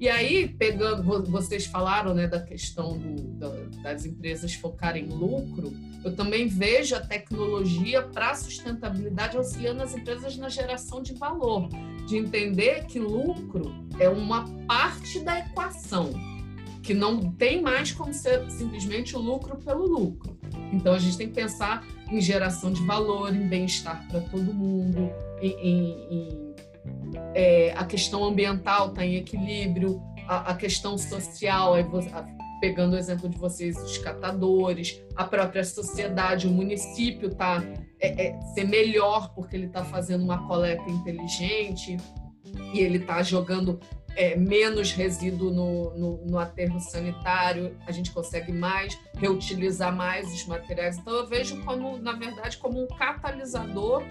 E 0.00 0.08
aí, 0.08 0.46
pegando, 0.46 1.02
vocês 1.24 1.66
falaram 1.66 2.14
né, 2.14 2.28
da 2.28 2.40
questão 2.40 2.96
do, 2.96 3.22
da, 3.34 3.48
das 3.82 4.06
empresas 4.06 4.54
focarem 4.54 5.06
em 5.06 5.08
lucro, 5.08 5.72
eu 6.04 6.14
também 6.14 6.46
vejo 6.46 6.94
a 6.94 7.00
tecnologia 7.00 8.02
para 8.02 8.32
sustentabilidade 8.36 9.36
auxiliando 9.36 9.82
as 9.82 9.96
empresas 9.96 10.36
na 10.36 10.48
geração 10.48 11.02
de 11.02 11.14
valor, 11.14 11.68
de 12.06 12.16
entender 12.16 12.86
que 12.86 13.00
lucro 13.00 13.74
é 13.98 14.08
uma 14.08 14.44
parte 14.68 15.18
da 15.18 15.40
equação, 15.40 16.12
que 16.80 16.94
não 16.94 17.32
tem 17.32 17.60
mais 17.60 17.90
como 17.90 18.14
ser 18.14 18.48
simplesmente 18.52 19.16
o 19.16 19.18
lucro 19.18 19.56
pelo 19.56 19.84
lucro. 19.84 20.38
Então, 20.72 20.94
a 20.94 20.98
gente 21.00 21.18
tem 21.18 21.28
que 21.28 21.34
pensar 21.34 21.84
em 22.08 22.20
geração 22.20 22.72
de 22.72 22.82
valor, 22.86 23.34
em 23.34 23.48
bem-estar 23.48 24.06
para 24.08 24.20
todo 24.20 24.54
mundo, 24.54 25.10
em, 25.42 25.50
em, 25.50 26.06
em 26.10 26.47
é, 27.34 27.72
a 27.76 27.84
questão 27.84 28.24
ambiental 28.24 28.88
está 28.88 29.04
em 29.04 29.16
equilíbrio, 29.16 30.02
a, 30.26 30.52
a 30.52 30.54
questão 30.54 30.98
social, 30.98 31.76
é, 31.76 31.84
pegando 32.60 32.94
o 32.94 32.98
exemplo 32.98 33.28
de 33.28 33.38
vocês, 33.38 33.76
os 33.76 33.98
catadores, 33.98 35.00
a 35.16 35.24
própria 35.24 35.64
sociedade, 35.64 36.46
o 36.46 36.50
município 36.50 37.28
está 37.28 37.62
é, 38.00 38.26
é, 38.26 38.40
ser 38.54 38.64
melhor 38.64 39.32
porque 39.34 39.56
ele 39.56 39.66
está 39.66 39.84
fazendo 39.84 40.24
uma 40.24 40.46
coleta 40.46 40.88
inteligente 40.90 41.96
e 42.74 42.80
ele 42.80 42.98
está 42.98 43.22
jogando 43.22 43.78
é, 44.16 44.34
menos 44.34 44.90
resíduo 44.90 45.50
no, 45.52 45.96
no, 45.96 46.26
no, 46.26 46.38
aterro 46.38 46.80
sanitário, 46.80 47.76
a 47.86 47.92
gente 47.92 48.10
consegue 48.10 48.50
mais, 48.50 48.98
reutilizar 49.16 49.94
mais 49.94 50.32
os 50.32 50.44
materiais. 50.46 50.98
Então, 50.98 51.14
eu 51.14 51.26
vejo 51.28 51.62
como, 51.64 51.98
na 51.98 52.12
verdade, 52.12 52.56
como 52.56 52.82
um 52.82 52.88
catalisador 52.88 54.02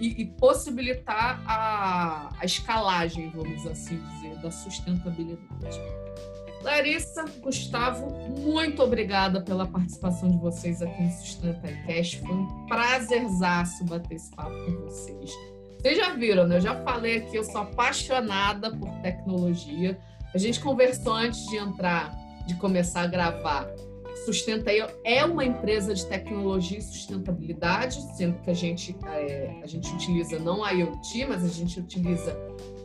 e, 0.00 0.22
e 0.22 0.26
possibilitar 0.26 1.42
a, 1.46 2.30
a 2.38 2.44
escalagem, 2.44 3.30
vamos 3.30 3.66
assim 3.66 3.98
dizer, 3.98 4.36
da 4.38 4.50
sustentabilidade. 4.50 5.80
Larissa, 6.62 7.26
Gustavo, 7.42 8.10
muito 8.40 8.82
obrigada 8.82 9.42
pela 9.42 9.66
participação 9.66 10.30
de 10.30 10.38
vocês 10.38 10.80
aqui 10.80 11.02
no 11.02 11.10
Sustenta 11.10 11.68
Cash. 11.86 12.14
Foi 12.14 12.34
um 12.34 12.66
prazerzaço 12.66 13.84
bater 13.84 14.14
esse 14.14 14.34
papo 14.34 14.56
com 14.64 14.72
vocês. 14.86 15.30
Vocês 15.78 15.98
já 15.98 16.14
viram, 16.14 16.46
né? 16.46 16.56
Eu 16.56 16.60
já 16.62 16.82
falei 16.82 17.18
aqui, 17.18 17.36
eu 17.36 17.44
sou 17.44 17.60
apaixonada 17.60 18.74
por 18.74 18.90
tecnologia. 19.02 19.98
A 20.34 20.38
gente 20.38 20.58
conversou 20.58 21.12
antes 21.12 21.44
de 21.48 21.56
entrar, 21.56 22.10
de 22.46 22.54
começar 22.54 23.02
a 23.02 23.06
gravar, 23.06 23.68
Sustenta 24.24 24.70
é 25.04 25.24
uma 25.24 25.44
empresa 25.44 25.94
de 25.94 26.06
tecnologia 26.06 26.78
e 26.78 26.82
sustentabilidade, 26.82 28.00
sendo 28.16 28.40
que 28.40 28.50
a 28.50 28.54
gente, 28.54 28.96
é, 29.04 29.60
a 29.62 29.66
gente 29.66 29.92
utiliza 29.92 30.38
não 30.38 30.64
a 30.64 30.70
IoT, 30.70 31.26
mas 31.26 31.44
a 31.44 31.48
gente 31.48 31.78
utiliza 31.78 32.36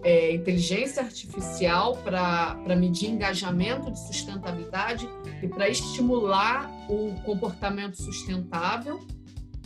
é, 0.04 0.34
inteligência 0.34 1.02
artificial 1.02 1.98
para 1.98 2.76
medir 2.78 3.10
engajamento 3.10 3.92
de 3.92 4.00
sustentabilidade 4.08 5.08
e 5.42 5.48
para 5.48 5.70
estimular 5.70 6.70
o 6.90 7.16
comportamento 7.24 7.96
sustentável. 8.02 9.00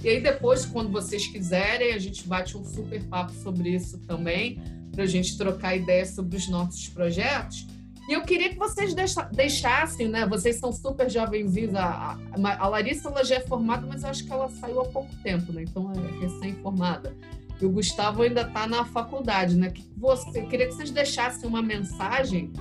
E 0.04 0.10
aí 0.10 0.22
depois, 0.22 0.66
quando 0.66 0.92
vocês 0.92 1.28
quiserem, 1.28 1.94
a 1.94 2.00
gente 2.00 2.28
bate 2.28 2.58
um 2.58 2.64
super 2.64 3.02
papo 3.06 3.32
sobre 3.32 3.70
isso 3.70 3.98
também, 4.00 4.62
para 4.92 5.04
a 5.04 5.08
gente 5.08 5.38
trocar 5.38 5.76
ideias 5.76 6.10
sobre 6.10 6.36
os 6.38 6.48
nossos 6.50 6.88
projetos. 6.90 7.66
E 8.08 8.14
eu 8.14 8.22
queria 8.24 8.50
que 8.50 8.58
vocês 8.58 8.94
deixassem, 9.32 10.10
né? 10.10 10.26
Vocês 10.26 10.58
são 10.58 10.74
super 10.74 11.10
jovenzinhos. 11.10 11.74
A, 11.74 12.18
a, 12.60 12.68
Larissa 12.68 13.08
ela 13.08 13.24
já 13.24 13.36
é 13.36 13.40
formada, 13.40 13.88
mas 13.88 14.04
eu 14.04 14.10
acho 14.10 14.26
que 14.26 14.32
ela 14.32 14.50
saiu 14.50 14.82
há 14.82 14.86
pouco 14.86 15.10
tempo, 15.24 15.54
né? 15.54 15.64
Então 15.64 15.92
é 15.92 16.20
recém-formada. 16.20 17.16
E 17.62 17.66
o 17.66 17.70
Gustavo 17.70 18.24
ainda 18.24 18.42
está 18.42 18.68
na 18.68 18.84
faculdade, 18.84 19.56
né? 19.56 19.70
Que 19.70 19.90
você, 19.96 20.42
eu 20.42 20.48
queria 20.48 20.68
que 20.68 20.74
vocês 20.74 20.92
deixassem 20.92 21.48
uma 21.48 21.62
mensagem 21.62 22.52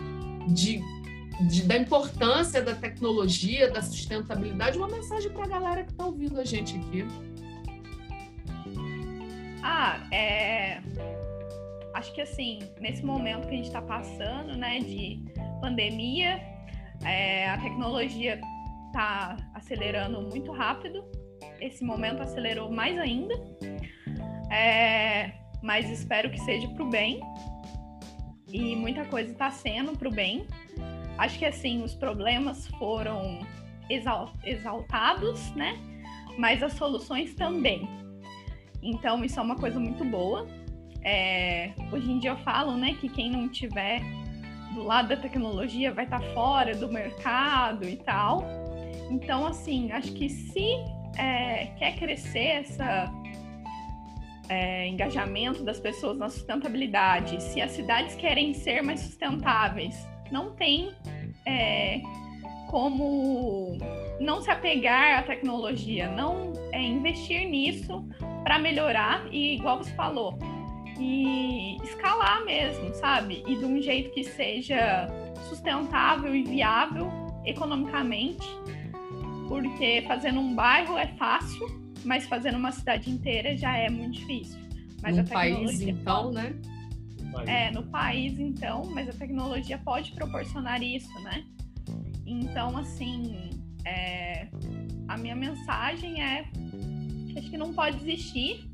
de, 0.46 0.80
de, 1.48 1.64
da 1.64 1.76
importância 1.76 2.62
da 2.62 2.74
tecnologia, 2.74 3.68
da 3.68 3.82
sustentabilidade, 3.82 4.78
uma 4.78 4.88
mensagem 4.88 5.30
para 5.32 5.44
a 5.44 5.48
galera 5.48 5.82
que 5.82 5.90
está 5.90 6.06
ouvindo 6.06 6.40
a 6.40 6.44
gente 6.44 6.76
aqui. 6.76 7.04
Ah, 9.60 10.06
é 10.12 10.80
acho 11.94 12.12
que 12.14 12.20
assim, 12.20 12.58
nesse 12.80 13.04
momento 13.04 13.46
que 13.46 13.54
a 13.54 13.56
gente 13.56 13.66
está 13.66 13.82
passando, 13.82 14.56
né, 14.56 14.78
de 14.80 15.24
pandemia, 15.60 16.40
é, 17.04 17.48
a 17.48 17.58
tecnologia 17.58 18.40
está 18.86 19.36
acelerando 19.54 20.22
muito 20.22 20.52
rápido. 20.52 21.04
Esse 21.60 21.84
momento 21.84 22.22
acelerou 22.22 22.70
mais 22.70 22.98
ainda. 22.98 23.34
É, 24.50 25.32
mas 25.62 25.88
espero 25.90 26.30
que 26.30 26.40
seja 26.40 26.68
para 26.68 26.82
o 26.82 26.90
bem. 26.90 27.20
E 28.48 28.76
muita 28.76 29.04
coisa 29.06 29.32
está 29.32 29.50
sendo 29.50 29.96
para 29.96 30.08
o 30.08 30.12
bem. 30.12 30.46
Acho 31.18 31.38
que 31.38 31.44
assim, 31.44 31.82
os 31.82 31.94
problemas 31.94 32.66
foram 32.78 33.40
exal 33.88 34.32
exaltados, 34.44 35.54
né? 35.54 35.78
Mas 36.38 36.62
as 36.62 36.72
soluções 36.74 37.34
também. 37.34 37.88
Então, 38.82 39.24
isso 39.24 39.38
é 39.38 39.42
uma 39.42 39.56
coisa 39.56 39.78
muito 39.78 40.04
boa. 40.04 40.46
É, 41.04 41.70
hoje 41.90 42.10
em 42.10 42.18
dia 42.18 42.30
eu 42.30 42.36
falo, 42.38 42.76
né, 42.76 42.96
que 43.00 43.08
quem 43.08 43.30
não 43.30 43.48
tiver 43.48 44.00
do 44.74 44.82
lado 44.82 45.08
da 45.08 45.16
tecnologia 45.16 45.92
vai 45.92 46.04
estar 46.04 46.20
tá 46.20 46.26
fora 46.34 46.74
do 46.74 46.90
mercado 46.90 47.88
e 47.88 47.96
tal. 47.96 48.44
Então, 49.10 49.46
assim, 49.46 49.92
acho 49.92 50.12
que 50.12 50.28
se 50.28 50.76
é, 51.18 51.66
quer 51.78 51.96
crescer 51.96 52.62
essa 52.62 53.12
é, 54.48 54.88
engajamento 54.88 55.62
das 55.62 55.78
pessoas 55.78 56.16
na 56.18 56.28
sustentabilidade, 56.28 57.42
se 57.42 57.60
as 57.60 57.72
cidades 57.72 58.14
querem 58.14 58.54
ser 58.54 58.82
mais 58.82 59.00
sustentáveis, 59.00 60.08
não 60.30 60.52
tem 60.52 60.92
é, 61.46 62.00
como 62.68 63.76
não 64.18 64.40
se 64.40 64.50
apegar 64.50 65.18
à 65.18 65.22
tecnologia, 65.22 66.08
não 66.10 66.52
é, 66.72 66.80
investir 66.82 67.46
nisso 67.46 68.04
para 68.42 68.58
melhorar 68.58 69.26
e, 69.30 69.56
igual 69.56 69.78
você 69.78 69.92
falou, 69.94 70.38
e 70.98 71.76
escalar 71.82 72.44
mesmo, 72.44 72.94
sabe? 72.94 73.42
E 73.46 73.56
de 73.56 73.64
um 73.64 73.80
jeito 73.80 74.10
que 74.10 74.24
seja 74.24 75.08
sustentável 75.48 76.34
e 76.34 76.42
viável 76.42 77.10
economicamente, 77.44 78.46
porque 79.48 80.04
fazendo 80.06 80.40
um 80.40 80.54
bairro 80.54 80.96
é 80.96 81.06
fácil, 81.16 81.66
mas 82.04 82.26
fazendo 82.26 82.56
uma 82.56 82.72
cidade 82.72 83.10
inteira 83.10 83.56
já 83.56 83.76
é 83.76 83.88
muito 83.90 84.20
difícil. 84.20 84.60
Mas 85.02 85.16
no 85.16 85.24
país, 85.24 85.80
então, 85.80 86.30
né? 86.30 86.54
É, 87.46 87.70
no 87.70 87.82
país, 87.84 88.38
então, 88.38 88.82
mas 88.94 89.08
a 89.08 89.12
tecnologia 89.12 89.78
pode 89.78 90.12
proporcionar 90.12 90.82
isso, 90.82 91.12
né? 91.22 91.44
Então, 92.26 92.76
assim, 92.76 93.50
é, 93.84 94.48
a 95.08 95.16
minha 95.16 95.34
mensagem 95.34 96.22
é 96.22 96.44
que 97.28 97.38
acho 97.38 97.50
que 97.50 97.56
não 97.56 97.72
pode 97.72 97.98
desistir, 97.98 98.70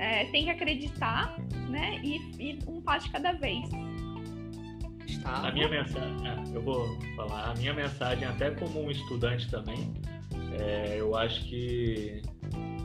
é, 0.00 0.24
tem 0.26 0.44
que 0.44 0.50
acreditar, 0.50 1.36
né? 1.68 2.00
E, 2.02 2.16
e, 2.38 2.58
um 2.66 2.80
passo 2.80 3.06
de 3.06 3.12
cada 3.12 3.32
vez. 3.32 3.68
Tá. 5.22 5.48
A 5.48 5.52
minha 5.52 5.68
mensagem, 5.68 6.26
é, 6.26 6.56
eu 6.56 6.62
vou 6.62 6.98
falar, 7.14 7.50
a 7.50 7.54
minha 7.54 7.74
mensagem, 7.74 8.26
até 8.26 8.50
como 8.52 8.82
um 8.82 8.90
estudante 8.90 9.50
também, 9.50 9.92
é, 10.58 10.96
eu 10.98 11.14
acho 11.14 11.44
que 11.44 12.22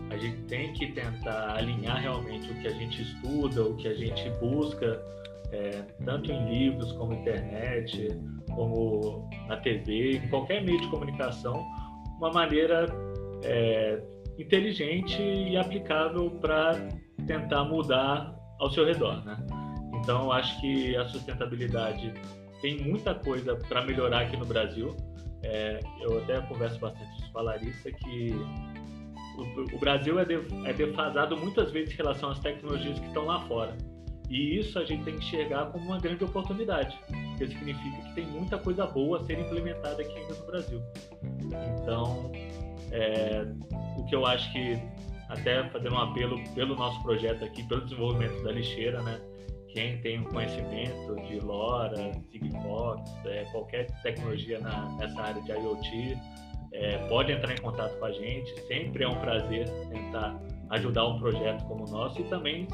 a 0.10 0.18
gente 0.18 0.42
tem 0.44 0.74
que 0.74 0.88
tentar 0.92 1.56
alinhar 1.56 2.02
realmente 2.02 2.52
o 2.52 2.56
que 2.56 2.68
a 2.68 2.72
gente 2.72 3.02
estuda, 3.02 3.64
o 3.64 3.78
que 3.78 3.88
a 3.88 3.94
gente 3.94 4.30
busca, 4.42 5.02
é, 5.54 5.84
tanto 6.04 6.32
em 6.34 6.50
livros 6.50 6.92
como 6.94 7.14
internet, 7.14 8.10
como 8.54 9.30
na 9.48 9.56
TV, 9.58 10.18
em 10.18 10.28
qualquer 10.28 10.62
meio 10.66 10.82
de 10.82 10.88
comunicação, 10.90 11.66
uma 12.18 12.32
maneira 12.32 12.88
é, 13.42 14.02
inteligente 14.38 15.22
e 15.22 15.56
aplicável 15.56 16.30
para 16.42 16.90
tentar 17.26 17.64
mudar 17.66 18.36
ao 18.60 18.70
seu 18.70 18.86
redor, 18.86 19.24
né? 19.26 19.38
Então, 19.96 20.24
eu 20.24 20.32
acho 20.32 20.60
que 20.62 20.96
a 20.96 21.06
sustentabilidade 21.06 22.14
tem 22.62 22.82
muita 22.82 23.14
coisa 23.14 23.56
para 23.56 23.84
melhorar 23.84 24.22
aqui 24.22 24.38
no 24.38 24.46
Brasil. 24.46 24.96
É, 25.44 25.80
eu 26.02 26.20
até 26.20 26.40
converso 26.42 26.80
bastante 26.80 27.32
com 27.32 27.40
a 27.40 27.42
Larissa 27.42 27.92
que 27.92 28.34
o, 29.38 29.76
o 29.76 29.80
Brasil 29.80 30.20
é, 30.20 30.26
de, 30.26 30.36
é 30.66 30.74
defasado 30.74 31.36
muitas 31.38 31.72
vezes 31.72 31.94
em 31.94 31.98
relação 31.98 32.30
às 32.30 32.40
tecnologias 32.40 33.00
que 33.00 33.08
estão 33.08 33.26
lá 33.26 33.42
fora. 33.42 33.76
E 34.30 34.58
isso 34.58 34.80
a 34.80 34.86
gente 34.86 35.04
tem 35.04 35.18
que 35.18 35.26
enxergar 35.26 35.68
como 35.68 35.86
uma 35.86 36.00
grande 36.00 36.24
oportunidade, 36.24 36.98
porque 37.08 37.48
significa 37.48 38.02
que 38.02 38.16
tem 38.16 38.26
muita 38.26 38.58
coisa 38.58 38.88
boa 38.88 39.20
a 39.20 39.24
ser 39.24 39.40
implementada 39.40 40.02
aqui 40.02 40.18
ainda 40.18 40.34
no 40.34 40.46
Brasil. 40.48 40.82
Então, 41.82 42.32
é, 42.92 43.46
o 43.98 44.06
que 44.06 44.16
eu 44.16 44.26
acho 44.26 44.52
que, 44.52 44.80
até 45.40 45.68
fazendo 45.70 45.96
um 45.96 46.00
apelo 46.00 46.42
pelo 46.54 46.76
nosso 46.76 47.02
projeto 47.04 47.44
aqui, 47.44 47.64
pelo 47.64 47.82
desenvolvimento 47.82 48.44
da 48.44 48.52
lixeira, 48.52 49.02
né? 49.04 49.20
Quem 49.70 49.98
tem 50.00 50.20
um 50.20 50.24
conhecimento 50.24 51.16
de 51.28 51.40
LoRa, 51.40 52.12
Sigfox, 52.32 53.12
é, 53.26 53.44
qualquer 53.52 53.88
tecnologia 54.02 54.60
na, 54.60 54.90
nessa 54.98 55.22
área 55.22 55.42
de 55.42 55.52
IoT, 55.52 56.18
é, 56.72 56.98
pode 57.10 57.32
entrar 57.32 57.54
em 57.54 57.58
contato 57.58 57.98
com 58.00 58.06
a 58.06 58.12
gente. 58.12 58.62
Sempre 58.68 59.04
é 59.04 59.08
um 59.08 59.20
prazer 59.20 59.68
tentar 59.90 60.40
ajudar 60.70 61.08
um 61.08 61.20
projeto 61.20 61.64
como 61.66 61.88
o 61.88 61.92
nosso 61.92 62.22
e 62.22 62.24
também 62.26 62.68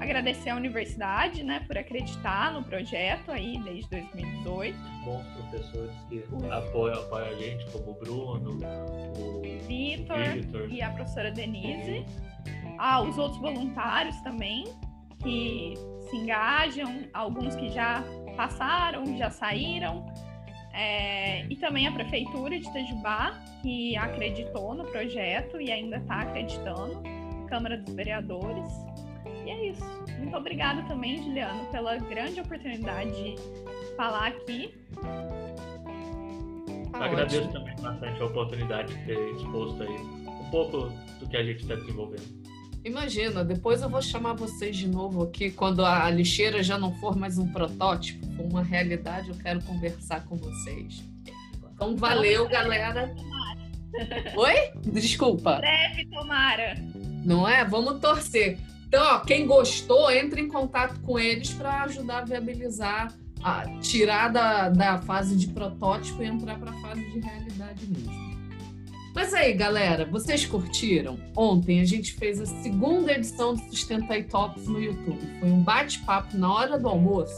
agradecer 0.00 0.50
à 0.50 0.56
universidade, 0.56 1.42
né, 1.42 1.60
por 1.66 1.76
acreditar 1.76 2.52
no 2.52 2.62
projeto 2.62 3.32
aí 3.32 3.58
desde 3.64 3.90
2018. 3.90 4.78
Bons 5.04 5.26
professores 5.26 5.94
que 6.08 6.24
apoiam, 6.50 7.00
apoiam 7.00 7.28
a 7.28 7.34
gente, 7.34 7.66
como 7.72 7.90
o 7.90 7.94
Bruno, 7.94 8.58
o 9.18 9.42
Vitor 9.66 10.70
e 10.70 10.80
a 10.80 10.90
professora 10.90 11.30
Denise. 11.32 12.06
Ah, 12.78 13.00
os 13.00 13.18
outros 13.18 13.40
voluntários 13.40 14.16
também, 14.20 14.64
que 15.22 15.74
se 16.08 16.16
engajam, 16.16 17.08
alguns 17.12 17.56
que 17.56 17.68
já 17.70 18.04
passaram, 18.36 19.16
já 19.16 19.30
saíram, 19.30 20.06
é, 20.72 21.46
e 21.46 21.56
também 21.56 21.86
a 21.86 21.92
Prefeitura 21.92 22.58
de 22.58 22.68
Itajubá, 22.68 23.40
que 23.62 23.96
acreditou 23.96 24.74
no 24.74 24.84
projeto 24.84 25.58
e 25.58 25.72
ainda 25.72 25.96
está 25.96 26.20
acreditando, 26.20 27.02
Câmara 27.48 27.78
dos 27.78 27.94
Vereadores. 27.94 28.68
E 29.46 29.50
é 29.50 29.70
isso. 29.70 29.84
Muito 30.18 30.36
obrigada 30.36 30.82
também, 30.82 31.22
Juliano, 31.22 31.64
pela 31.70 31.96
grande 31.96 32.40
oportunidade 32.40 33.10
de 33.10 33.36
falar 33.96 34.28
aqui. 34.28 34.74
Tá 36.92 37.04
Agradeço 37.04 37.48
ótimo. 37.48 37.52
também 37.52 37.76
bastante 37.80 38.20
a 38.20 38.24
oportunidade 38.26 38.94
de 38.94 39.06
ter 39.06 39.18
exposto 39.34 39.82
aí 39.82 39.88
um 39.88 40.50
pouco 40.50 40.90
do 41.20 41.28
que 41.28 41.36
a 41.36 41.42
gente 41.42 41.62
está 41.62 41.74
desenvolvendo. 41.74 42.45
Imagina, 42.84 43.44
depois 43.44 43.82
eu 43.82 43.88
vou 43.88 44.00
chamar 44.00 44.34
vocês 44.34 44.76
de 44.76 44.86
novo 44.88 45.24
aqui 45.24 45.50
quando 45.50 45.84
a 45.84 46.08
lixeira 46.10 46.62
já 46.62 46.78
não 46.78 46.94
for 46.94 47.16
mais 47.16 47.36
um 47.36 47.48
protótipo, 47.48 48.24
for 48.36 48.44
uma 48.44 48.62
realidade, 48.62 49.28
eu 49.28 49.36
quero 49.36 49.60
conversar 49.62 50.24
com 50.24 50.36
vocês. 50.36 51.02
Então 51.74 51.96
valeu, 51.96 52.48
galera. 52.48 53.14
Oi? 54.36 54.90
Desculpa. 54.92 55.56
Breve, 55.56 56.06
tomara. 56.10 56.74
Não 57.24 57.46
é? 57.46 57.64
Vamos 57.64 58.00
torcer. 58.00 58.58
Então, 58.86 59.02
ó, 59.02 59.18
quem 59.20 59.46
gostou, 59.46 60.10
entre 60.10 60.40
em 60.40 60.48
contato 60.48 61.00
com 61.00 61.18
eles 61.18 61.52
para 61.52 61.82
ajudar 61.82 62.18
a 62.18 62.24
viabilizar, 62.24 63.12
a 63.42 63.64
tirar 63.80 64.28
da, 64.28 64.68
da 64.68 64.98
fase 64.98 65.36
de 65.36 65.48
protótipo 65.48 66.22
e 66.22 66.26
entrar 66.26 66.58
para 66.58 66.70
a 66.70 66.80
fase 66.80 67.04
de 67.10 67.20
realidade 67.20 67.86
mesmo. 67.86 68.25
Mas 69.16 69.32
aí, 69.32 69.54
galera, 69.54 70.04
vocês 70.04 70.44
curtiram? 70.44 71.18
Ontem 71.34 71.80
a 71.80 71.86
gente 71.86 72.12
fez 72.12 72.38
a 72.38 72.44
segunda 72.44 73.12
edição 73.12 73.54
do 73.54 73.62
Sustentai 73.62 74.24
Talks 74.24 74.68
no 74.68 74.78
YouTube. 74.78 75.18
Foi 75.40 75.50
um 75.50 75.62
bate-papo 75.62 76.36
na 76.36 76.52
hora 76.52 76.78
do 76.78 76.86
almoço, 76.86 77.32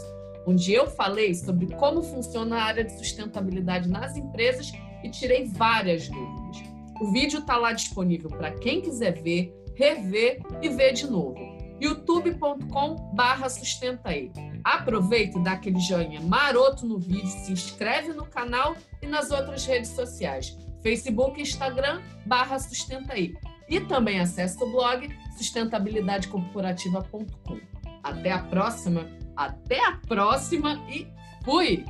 onde 0.45 0.73
eu 0.73 0.87
falei 0.87 1.33
sobre 1.33 1.67
como 1.77 2.03
funciona 2.03 2.57
a 2.57 2.63
área 2.63 2.83
de 2.83 2.91
sustentabilidade 2.97 3.87
nas 3.87 4.17
empresas 4.17 4.69
e 5.05 5.09
tirei 5.09 5.45
várias 5.45 6.09
dúvidas. 6.09 6.57
O 6.99 7.13
vídeo 7.13 7.39
está 7.39 7.55
lá 7.55 7.71
disponível 7.71 8.29
para 8.29 8.51
quem 8.51 8.81
quiser 8.81 9.23
ver, 9.23 9.55
rever 9.73 10.41
e 10.61 10.67
ver 10.67 10.91
de 10.91 11.09
novo. 11.09 11.39
youtube.com/sustentaí. 11.79 14.33
Aproveita 14.65 15.39
e 15.39 15.43
dá 15.43 15.53
aquele 15.53 15.79
joinha 15.79 16.19
maroto 16.19 16.85
no 16.85 16.99
vídeo, 16.99 17.29
se 17.29 17.53
inscreve 17.53 18.11
no 18.11 18.25
canal 18.25 18.75
e 19.01 19.07
nas 19.07 19.31
outras 19.31 19.65
redes 19.65 19.91
sociais. 19.91 20.57
Facebook 20.81 21.39
e 21.39 21.43
Instagram, 21.43 22.01
barra 22.25 22.57
Sustentaí. 22.59 23.35
E 23.69 23.79
também 23.79 24.19
acesse 24.19 24.61
o 24.63 24.71
blog 24.71 25.07
sustentabilidadecorporativa.com. 25.37 27.59
Até 28.03 28.31
a 28.31 28.39
próxima, 28.39 29.05
até 29.35 29.79
a 29.85 29.99
próxima 30.07 30.81
e 30.89 31.07
fui! 31.43 31.85